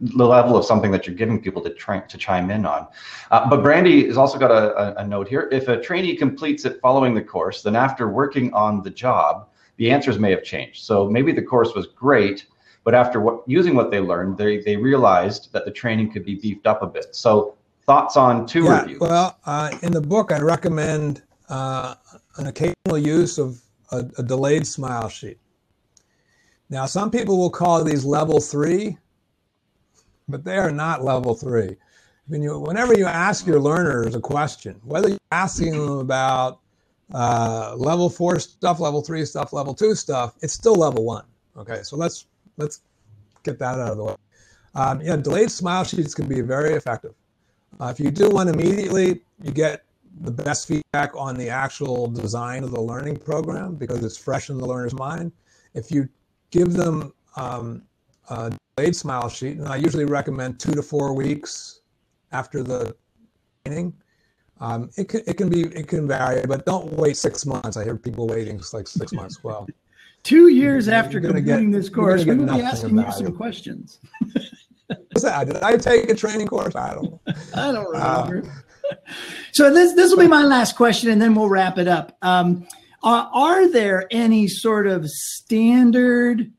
the 0.00 0.26
level 0.26 0.56
of 0.56 0.64
something 0.64 0.90
that 0.90 1.06
you're 1.06 1.16
giving 1.16 1.40
people 1.40 1.62
to 1.62 1.70
try 1.70 2.00
to 2.00 2.18
chime 2.18 2.50
in 2.50 2.66
on. 2.66 2.86
Uh, 3.30 3.48
but 3.48 3.62
Brandy 3.62 4.06
has 4.06 4.16
also 4.16 4.38
got 4.38 4.50
a, 4.50 5.00
a, 5.00 5.06
note 5.06 5.28
here. 5.28 5.48
If 5.52 5.68
a 5.68 5.80
trainee 5.80 6.16
completes 6.16 6.64
it 6.64 6.80
following 6.80 7.14
the 7.14 7.22
course, 7.22 7.62
then 7.62 7.76
after 7.76 8.08
working 8.08 8.52
on 8.54 8.82
the 8.82 8.90
job, 8.90 9.48
the 9.76 9.90
answers 9.90 10.18
may 10.18 10.30
have 10.30 10.42
changed. 10.42 10.84
So 10.84 11.08
maybe 11.08 11.32
the 11.32 11.42
course 11.42 11.74
was 11.74 11.86
great, 11.86 12.46
but 12.82 12.94
after 12.94 13.20
what, 13.20 13.42
using 13.46 13.74
what 13.74 13.90
they 13.90 14.00
learned, 14.00 14.36
they, 14.36 14.58
they 14.58 14.76
realized 14.76 15.52
that 15.52 15.64
the 15.64 15.70
training 15.70 16.12
could 16.12 16.24
be 16.24 16.34
beefed 16.34 16.66
up 16.66 16.82
a 16.82 16.86
bit. 16.86 17.14
So 17.14 17.56
thoughts 17.86 18.16
on 18.16 18.46
two 18.46 18.64
yeah, 18.64 18.80
reviews? 18.80 19.00
Well, 19.00 19.38
uh, 19.46 19.76
in 19.82 19.92
the 19.92 20.00
book, 20.00 20.32
I 20.32 20.40
recommend 20.40 21.22
uh, 21.48 21.94
an 22.36 22.48
occasional 22.48 22.98
use 22.98 23.38
of 23.38 23.60
a, 23.92 24.04
a 24.18 24.22
delayed 24.22 24.66
smile 24.66 25.08
sheet. 25.08 25.38
Now, 26.70 26.86
some 26.86 27.10
people 27.10 27.38
will 27.38 27.50
call 27.50 27.84
these 27.84 28.04
level 28.04 28.40
three 28.40 28.98
but 30.28 30.44
they 30.44 30.56
are 30.56 30.70
not 30.70 31.04
level 31.04 31.34
three. 31.34 31.76
You, 32.28 32.58
whenever 32.58 32.96
you 32.96 33.06
ask 33.06 33.46
your 33.46 33.60
learners 33.60 34.14
a 34.14 34.20
question, 34.20 34.80
whether 34.84 35.10
you're 35.10 35.18
asking 35.30 35.72
them 35.72 35.98
about 35.98 36.60
uh, 37.12 37.74
level 37.76 38.08
four 38.08 38.38
stuff, 38.38 38.80
level 38.80 39.02
three 39.02 39.24
stuff, 39.26 39.52
level 39.52 39.74
two 39.74 39.94
stuff, 39.94 40.34
it's 40.40 40.54
still 40.54 40.74
level 40.74 41.04
one. 41.04 41.24
Okay, 41.56 41.82
so 41.82 41.96
let's 41.96 42.26
let's 42.56 42.80
get 43.42 43.58
that 43.58 43.78
out 43.78 43.90
of 43.90 43.96
the 43.98 44.04
way. 44.04 44.14
Um, 44.74 45.00
yeah, 45.02 45.16
delayed 45.16 45.50
smile 45.50 45.84
sheets 45.84 46.14
can 46.14 46.26
be 46.26 46.40
very 46.40 46.72
effective. 46.72 47.14
Uh, 47.78 47.86
if 47.86 48.00
you 48.00 48.10
do 48.10 48.30
one 48.30 48.48
immediately, 48.48 49.20
you 49.42 49.52
get 49.52 49.84
the 50.20 50.30
best 50.30 50.66
feedback 50.66 51.12
on 51.16 51.36
the 51.36 51.48
actual 51.48 52.08
design 52.08 52.64
of 52.64 52.70
the 52.70 52.80
learning 52.80 53.16
program 53.16 53.74
because 53.74 54.04
it's 54.04 54.16
fresh 54.16 54.48
in 54.48 54.58
the 54.58 54.66
learner's 54.66 54.94
mind. 54.94 55.32
If 55.74 55.90
you 55.90 56.08
give 56.50 56.72
them 56.72 57.12
um, 57.36 57.82
uh, 58.28 58.50
delayed 58.76 58.96
smile 58.96 59.28
sheet, 59.28 59.58
and 59.58 59.68
I 59.68 59.76
usually 59.76 60.04
recommend 60.04 60.60
two 60.60 60.72
to 60.72 60.82
four 60.82 61.14
weeks 61.14 61.80
after 62.32 62.62
the 62.62 62.94
training. 63.64 63.94
Um, 64.60 64.90
it 64.96 65.08
can 65.08 65.22
it 65.26 65.36
can 65.36 65.48
be 65.48 65.62
it 65.62 65.88
can 65.88 66.06
vary, 66.06 66.46
but 66.46 66.64
don't 66.64 66.92
wait 66.92 67.16
six 67.16 67.44
months. 67.44 67.76
I 67.76 67.84
hear 67.84 67.96
people 67.96 68.26
waiting 68.26 68.60
like 68.72 68.86
six 68.86 69.12
months. 69.12 69.42
Well, 69.42 69.66
two 70.22 70.48
years 70.48 70.86
you're, 70.86 70.94
after 70.94 71.18
you're 71.18 71.32
completing 71.32 71.70
get, 71.70 71.78
this 71.78 71.88
course, 71.88 72.24
we 72.24 72.34
will 72.34 72.46
be 72.46 72.62
asking 72.62 72.98
you 72.98 73.12
some 73.12 73.36
questions. 73.36 73.98
What's 74.86 75.22
that? 75.22 75.46
Did 75.46 75.62
I 75.62 75.76
take 75.76 76.08
a 76.08 76.14
training 76.14 76.46
course? 76.48 76.74
I 76.76 76.94
don't. 76.94 77.20
I 77.54 77.72
don't 77.72 77.90
remember. 77.90 78.48
Uh, 78.48 78.94
so 79.52 79.72
this 79.72 79.94
this 79.94 80.10
will 80.10 80.18
be 80.18 80.28
my 80.28 80.44
last 80.44 80.76
question, 80.76 81.10
and 81.10 81.20
then 81.20 81.34
we'll 81.34 81.48
wrap 81.48 81.78
it 81.78 81.88
up. 81.88 82.16
Um, 82.22 82.66
are, 83.02 83.30
are 83.32 83.70
there 83.70 84.06
any 84.10 84.46
sort 84.46 84.86
of 84.86 85.08
standard 85.08 86.50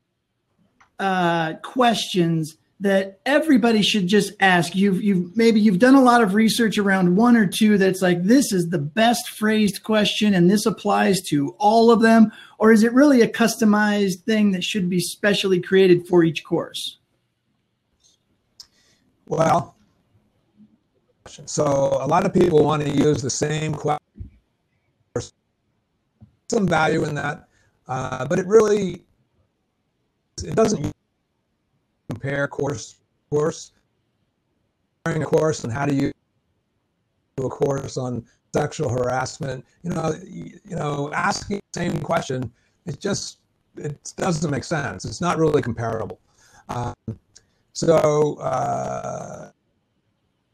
uh, 0.98 1.54
questions 1.62 2.56
that 2.80 3.20
everybody 3.24 3.82
should 3.82 4.06
just 4.06 4.34
ask. 4.40 4.74
You've 4.74 5.02
you've 5.02 5.36
maybe 5.36 5.60
you've 5.60 5.78
done 5.78 5.94
a 5.94 6.02
lot 6.02 6.22
of 6.22 6.34
research 6.34 6.76
around 6.76 7.16
one 7.16 7.36
or 7.36 7.46
two 7.46 7.78
that's 7.78 8.02
like 8.02 8.22
this 8.24 8.52
is 8.52 8.68
the 8.68 8.78
best 8.78 9.28
phrased 9.30 9.82
question 9.82 10.34
and 10.34 10.50
this 10.50 10.66
applies 10.66 11.22
to 11.30 11.54
all 11.58 11.90
of 11.90 12.02
them, 12.02 12.32
or 12.58 12.72
is 12.72 12.82
it 12.82 12.92
really 12.92 13.22
a 13.22 13.28
customized 13.28 14.20
thing 14.24 14.52
that 14.52 14.62
should 14.62 14.90
be 14.90 15.00
specially 15.00 15.60
created 15.60 16.06
for 16.06 16.22
each 16.22 16.44
course? 16.44 16.98
Well, 19.26 19.74
so 21.26 21.64
a 22.00 22.06
lot 22.06 22.26
of 22.26 22.32
people 22.32 22.62
want 22.62 22.82
to 22.82 22.90
use 22.90 23.22
the 23.22 23.30
same 23.30 23.74
question. 23.74 24.02
Some 26.48 26.68
value 26.68 27.02
in 27.02 27.16
that, 27.16 27.48
uh, 27.88 28.24
but 28.26 28.38
it 28.38 28.46
really 28.46 29.05
it 30.44 30.54
doesn't 30.54 30.92
compare 32.08 32.46
course 32.48 32.96
course 33.30 33.72
a 35.06 35.24
course 35.24 35.64
on 35.64 35.70
how 35.70 35.86
to 35.86 35.94
use 35.94 36.12
a 37.38 37.48
course 37.48 37.96
on 37.96 38.24
sexual 38.52 38.88
harassment. 38.88 39.64
You 39.82 39.90
know, 39.90 40.14
you 40.24 40.58
know, 40.76 41.10
asking 41.12 41.60
the 41.72 41.80
same 41.80 41.98
question, 42.00 42.50
it 42.86 43.00
just 43.00 43.38
it 43.76 44.12
doesn't 44.16 44.50
make 44.50 44.64
sense. 44.64 45.04
It's 45.04 45.20
not 45.20 45.38
really 45.38 45.62
comparable. 45.62 46.18
Um, 46.68 46.94
so 47.72 48.36
uh, 48.36 49.50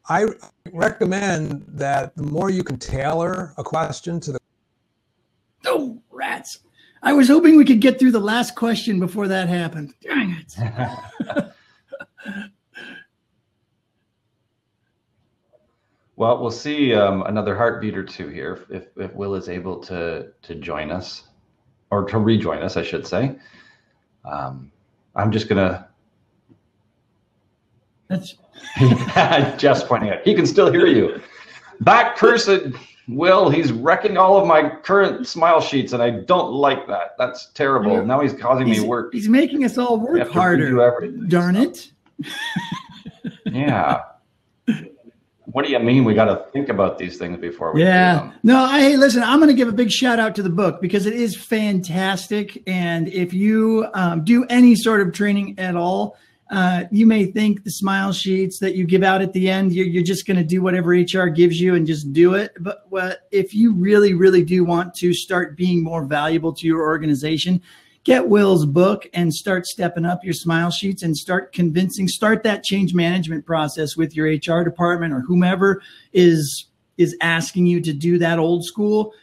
I 0.09 0.27
recommend 0.73 1.65
that 1.69 2.15
the 2.17 2.25
more 2.25 2.51
you 2.51 2.65
can 2.65 2.79
tailor 2.79 3.55
a 3.57 3.65
question 3.65 4.19
to 4.21 4.33
the 4.33 4.39
oh 5.67 6.03
rats 6.11 6.59
I 7.03 7.13
was 7.13 7.29
hoping 7.29 7.57
we 7.57 7.65
could 7.65 7.81
get 7.81 7.99
through 7.99 8.13
the 8.13 8.21
last 8.21 8.55
question 8.55 9.01
before 9.01 9.27
that 9.29 9.49
happened. 9.49 9.93
Dang 10.01 10.37
it. 10.39 10.55
well, 16.17 16.41
we'll 16.41 16.53
see 16.53 16.95
um, 16.95 17.23
another 17.23 17.57
heartbeat 17.57 17.99
or 17.99 18.05
two 18.05 18.29
here 18.29 18.65
if, 18.71 18.87
if 18.97 19.13
Will 19.15 19.35
is 19.35 19.49
able 19.49 19.81
to 19.81 20.29
to 20.43 20.55
join 20.55 20.93
us 20.93 21.25
or 21.91 22.05
to 22.05 22.19
rejoin 22.19 22.63
us, 22.63 22.77
I 22.77 22.83
should 22.83 23.07
say. 23.07 23.35
Um, 24.25 24.71
I'm 25.17 25.33
just 25.33 25.49
gonna. 25.49 25.89
That's 28.09 28.37
just 29.59 29.89
pointing 29.89 30.11
out. 30.11 30.23
He 30.25 30.35
can 30.35 30.47
still 30.47 30.71
hear 30.71 30.87
you. 30.87 31.21
Back 31.81 32.17
person. 32.17 32.79
Will, 33.17 33.51
he's 33.51 33.73
wrecking 33.73 34.17
all 34.17 34.39
of 34.41 34.47
my 34.47 34.69
current 34.83 35.27
smile 35.27 35.61
sheets, 35.61 35.93
and 35.93 36.03
I 36.03 36.11
don't 36.11 36.53
like 36.53 36.87
that. 36.89 37.17
That's 37.19 37.47
terrible. 37.55 37.93
Yeah. 37.93 38.05
Now 38.05 38.21
he's 38.21 38.33
causing 38.33 38.67
He's, 38.67 38.81
me 38.83 38.87
work. 38.89 39.13
he's 39.13 39.29
making 39.29 39.65
us 39.65 39.79
all 39.79 39.99
work 39.99 40.19
have 40.19 40.29
to 40.33 40.35
redo 40.39 40.79
harder. 40.81 41.11
Darn 41.29 41.57
it. 41.57 41.91
Yeah. 43.45 44.03
what 45.45 45.67
do 45.67 45.71
you 45.71 45.79
mean 45.79 46.05
we 46.05 46.15
got 46.15 46.25
to 46.27 46.51
think 46.53 46.69
about 46.71 46.97
these 46.99 47.19
things 47.19 47.39
before 47.39 47.73
we 47.75 47.81
do 47.83 47.87
Yeah. 47.87 48.33
No, 48.43 48.57
I 48.65 48.81
hey, 48.81 48.97
listen, 48.97 49.23
I'm 49.23 49.39
going 49.39 49.49
to 49.51 49.55
give 49.55 49.69
a 49.69 49.73
big 49.73 49.91
shout 49.91 50.19
out 50.19 50.35
to 50.37 50.43
the 50.43 50.49
book 50.51 50.81
because 50.81 51.05
it 51.07 51.13
is 51.13 51.37
fantastic. 51.37 52.63
And 52.67 53.09
if 53.09 53.35
you 53.35 53.87
um, 53.95 54.25
do 54.25 54.45
any 54.49 54.75
sort 54.75 55.01
of 55.03 55.13
training 55.13 55.59
at 55.59 55.77
all, 55.77 56.17
uh, 56.53 56.85
you 56.91 57.07
may 57.07 57.25
think 57.25 57.65
the 57.65 57.71
smile 57.71 58.13
sheets 58.13 58.59
that 58.59 58.75
you 58.75 58.85
give 58.85 59.03
out 59.03 59.23
at 59.23 59.33
the 59.33 59.49
end, 59.49 59.73
you're, 59.73 59.87
you're 59.87 60.03
just 60.03 60.27
going 60.27 60.37
to 60.37 60.45
do 60.45 60.61
whatever 60.61 60.91
HR 60.91 61.29
gives 61.29 61.59
you 61.59 61.75
and 61.75 61.87
just 61.87 62.13
do 62.13 62.35
it. 62.35 62.53
But 62.61 62.85
what, 62.91 63.27
if 63.31 63.55
you 63.55 63.73
really, 63.73 64.13
really 64.13 64.45
do 64.45 64.63
want 64.63 64.95
to 64.97 65.15
start 65.15 65.57
being 65.57 65.83
more 65.83 66.05
valuable 66.05 66.53
to 66.53 66.67
your 66.67 66.83
organization, 66.83 67.63
get 68.05 68.29
Will's 68.29 68.67
book 68.67 69.09
and 69.15 69.33
start 69.33 69.65
stepping 69.65 70.05
up 70.05 70.23
your 70.25 70.35
smile 70.35 70.71
sheets 70.71 71.03
and 71.03 71.17
start 71.17 71.55
convincing, 71.55 72.07
start 72.07 72.43
that 72.43 72.65
change 72.65 72.93
management 72.93 73.47
process 73.47 73.97
with 73.97 74.15
your 74.15 74.27
HR 74.27 74.63
department 74.63 75.15
or 75.15 75.21
whomever 75.21 75.83
is 76.13 76.67
is 76.99 77.17
asking 77.23 77.65
you 77.65 77.81
to 77.81 77.95
do 77.95 78.19
that 78.19 78.39
old 78.39 78.63
school. 78.67 79.15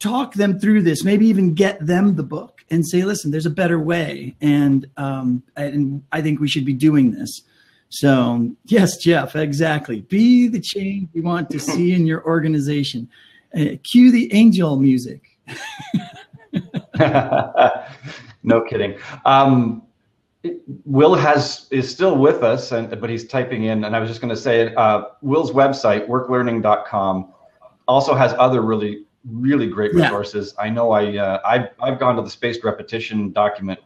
Talk 0.00 0.34
them 0.34 0.60
through 0.60 0.82
this, 0.82 1.02
maybe 1.02 1.26
even 1.28 1.54
get 1.54 1.84
them 1.84 2.16
the 2.16 2.22
book 2.22 2.53
and 2.70 2.86
say, 2.86 3.02
listen, 3.02 3.30
there's 3.30 3.46
a 3.46 3.50
better 3.50 3.78
way. 3.78 4.34
And 4.40 4.88
um, 4.96 5.42
and 5.56 6.02
I 6.12 6.22
think 6.22 6.40
we 6.40 6.48
should 6.48 6.64
be 6.64 6.72
doing 6.72 7.12
this. 7.12 7.42
So 7.90 8.50
yes, 8.64 8.96
Jeff, 8.96 9.36
exactly. 9.36 10.00
Be 10.02 10.48
the 10.48 10.60
change 10.60 11.10
you 11.12 11.22
want 11.22 11.50
to 11.50 11.60
see 11.60 11.92
in 11.92 12.06
your 12.06 12.24
organization. 12.24 13.08
Uh, 13.56 13.76
cue 13.84 14.10
the 14.10 14.34
angel 14.34 14.76
music. 14.76 15.22
no 18.42 18.62
kidding. 18.68 18.98
Um, 19.24 19.82
Will 20.84 21.14
has 21.14 21.68
is 21.70 21.90
still 21.90 22.16
with 22.16 22.42
us, 22.42 22.72
and 22.72 23.00
but 23.00 23.08
he's 23.08 23.26
typing 23.26 23.64
in. 23.64 23.84
And 23.84 23.96
I 23.96 24.00
was 24.00 24.10
just 24.10 24.20
going 24.20 24.34
to 24.34 24.40
say, 24.40 24.74
uh, 24.74 25.04
Will's 25.22 25.52
website, 25.52 26.06
worklearning.com, 26.08 27.32
also 27.88 28.14
has 28.14 28.34
other 28.38 28.60
really 28.60 29.04
really 29.30 29.66
great 29.66 29.92
Yeah. 29.94 30.04
resources. 30.04 30.54
I 30.58 30.68
know 30.68 30.92
I 30.92 31.16
uh, 31.16 31.40
I've 31.44 31.68
I've 31.80 31.98
gone 31.98 32.16
to 32.16 32.22
the 32.22 32.30
spaced 32.30 32.64
repetition 32.64 33.32
document 33.32 33.80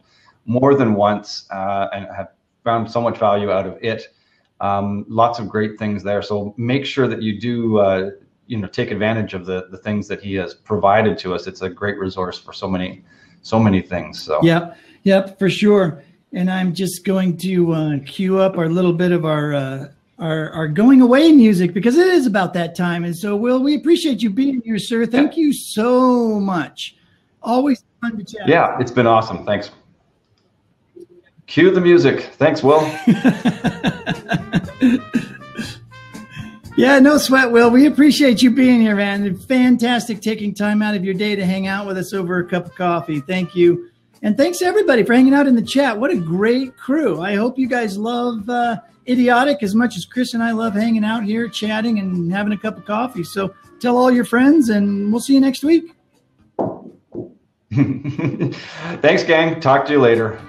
more 0.45 0.75
than 0.75 0.95
once 0.95 1.47
uh, 1.51 1.87
and 1.93 2.07
have 2.15 2.29
found 2.63 2.89
so 2.89 3.01
much 3.01 3.17
value 3.17 3.51
out 3.51 3.65
of 3.65 3.77
it. 3.81 4.13
Um, 4.61 5.05
lots 5.07 5.39
of 5.39 5.47
great 5.47 5.79
things 5.79 6.03
there. 6.03 6.21
So 6.21 6.53
make 6.57 6.85
sure 6.85 7.07
that 7.07 7.21
you 7.21 7.39
do. 7.39 7.79
Uh, 7.79 8.11
you 8.47 8.57
know, 8.57 8.67
take 8.67 8.89
advantage 8.89 9.35
of 9.35 9.45
the 9.45 9.67
the 9.69 9.77
things 9.77 10.07
that 10.07 10.21
he 10.21 10.33
has 10.33 10.55
provided 10.55 11.19
to 11.19 11.35
us. 11.35 11.45
It's 11.45 11.61
a 11.61 11.69
great 11.69 11.99
resource 11.99 12.39
for 12.39 12.51
so 12.51 12.67
many, 12.67 13.03
so 13.43 13.59
many 13.59 13.79
things. 13.79 14.19
So 14.19 14.39
Yep, 14.41 14.75
yep, 15.03 15.37
for 15.37 15.51
sure. 15.51 16.03
And 16.33 16.49
I'm 16.49 16.73
just 16.73 17.05
going 17.05 17.37
to 17.37 17.71
uh, 17.73 17.97
cue 18.07 18.39
up 18.39 18.57
our 18.57 18.67
little 18.67 18.91
bit 18.93 19.11
of 19.11 19.23
our, 19.23 19.53
uh, 19.53 19.87
our 20.19 20.49
our 20.51 20.67
going 20.67 21.01
away 21.01 21.31
music 21.31 21.73
because 21.73 21.97
it 21.97 22.07
is 22.07 22.25
about 22.25 22.53
that 22.53 22.75
time. 22.75 23.03
And 23.03 23.15
so, 23.15 23.35
Will, 23.35 23.61
we 23.61 23.75
appreciate 23.75 24.21
you 24.21 24.29
being 24.29 24.61
here, 24.63 24.79
sir. 24.79 25.05
Thank 25.05 25.37
you 25.37 25.53
so 25.53 26.39
much. 26.39 26.95
Always 27.41 27.83
fun 28.01 28.17
to 28.17 28.23
chat. 28.23 28.47
yeah, 28.47 28.77
it's 28.79 28.91
been 28.91 29.07
awesome. 29.07 29.45
Thanks. 29.45 29.71
Cue 31.47 31.71
the 31.71 31.81
music. 31.81 32.29
Thanks, 32.33 32.61
Will. 32.61 32.81
Yeah, 36.79 36.99
no 36.99 37.17
sweat, 37.17 37.51
Will. 37.51 37.69
We 37.69 37.87
appreciate 37.87 38.41
you 38.41 38.51
being 38.51 38.79
here, 38.79 38.95
man. 38.95 39.37
Fantastic 39.37 40.21
taking 40.21 40.53
time 40.53 40.81
out 40.81 40.95
of 40.95 41.03
your 41.03 41.13
day 41.13 41.35
to 41.35 41.45
hang 41.45 41.67
out 41.67 41.85
with 41.85 41.97
us 41.97 42.13
over 42.13 42.39
a 42.39 42.45
cup 42.45 42.67
of 42.67 42.75
coffee. 42.75 43.19
Thank 43.19 43.53
you. 43.53 43.89
And 44.21 44.37
thanks 44.37 44.61
everybody 44.61 45.03
for 45.03 45.13
hanging 45.13 45.33
out 45.33 45.45
in 45.45 45.57
the 45.57 45.61
chat. 45.61 45.99
What 45.99 46.09
a 46.09 46.15
great 46.15 46.77
crew. 46.77 47.21
I 47.21 47.35
hope 47.35 47.59
you 47.59 47.67
guys 47.67 47.97
love 47.97 48.49
uh, 48.49 48.77
Idiotic 49.09 49.63
as 49.63 49.73
much 49.73 49.97
as 49.97 50.05
Chris 50.05 50.33
and 50.33 50.43
I 50.43 50.51
love 50.51 50.73
hanging 50.73 51.03
out 51.03 51.23
here, 51.23 51.49
chatting 51.49 51.99
and 51.99 52.31
having 52.31 52.53
a 52.53 52.57
cup 52.57 52.77
of 52.77 52.85
coffee. 52.85 53.23
So 53.23 53.53
tell 53.79 53.97
all 53.97 54.11
your 54.11 54.25
friends, 54.25 54.69
and 54.69 55.11
we'll 55.11 55.21
see 55.21 55.33
you 55.33 55.39
next 55.39 55.63
week. 55.63 55.95
Thanks, 59.01 59.23
gang. 59.23 59.59
Talk 59.59 59.85
to 59.85 59.93
you 59.93 59.99
later. 59.99 60.39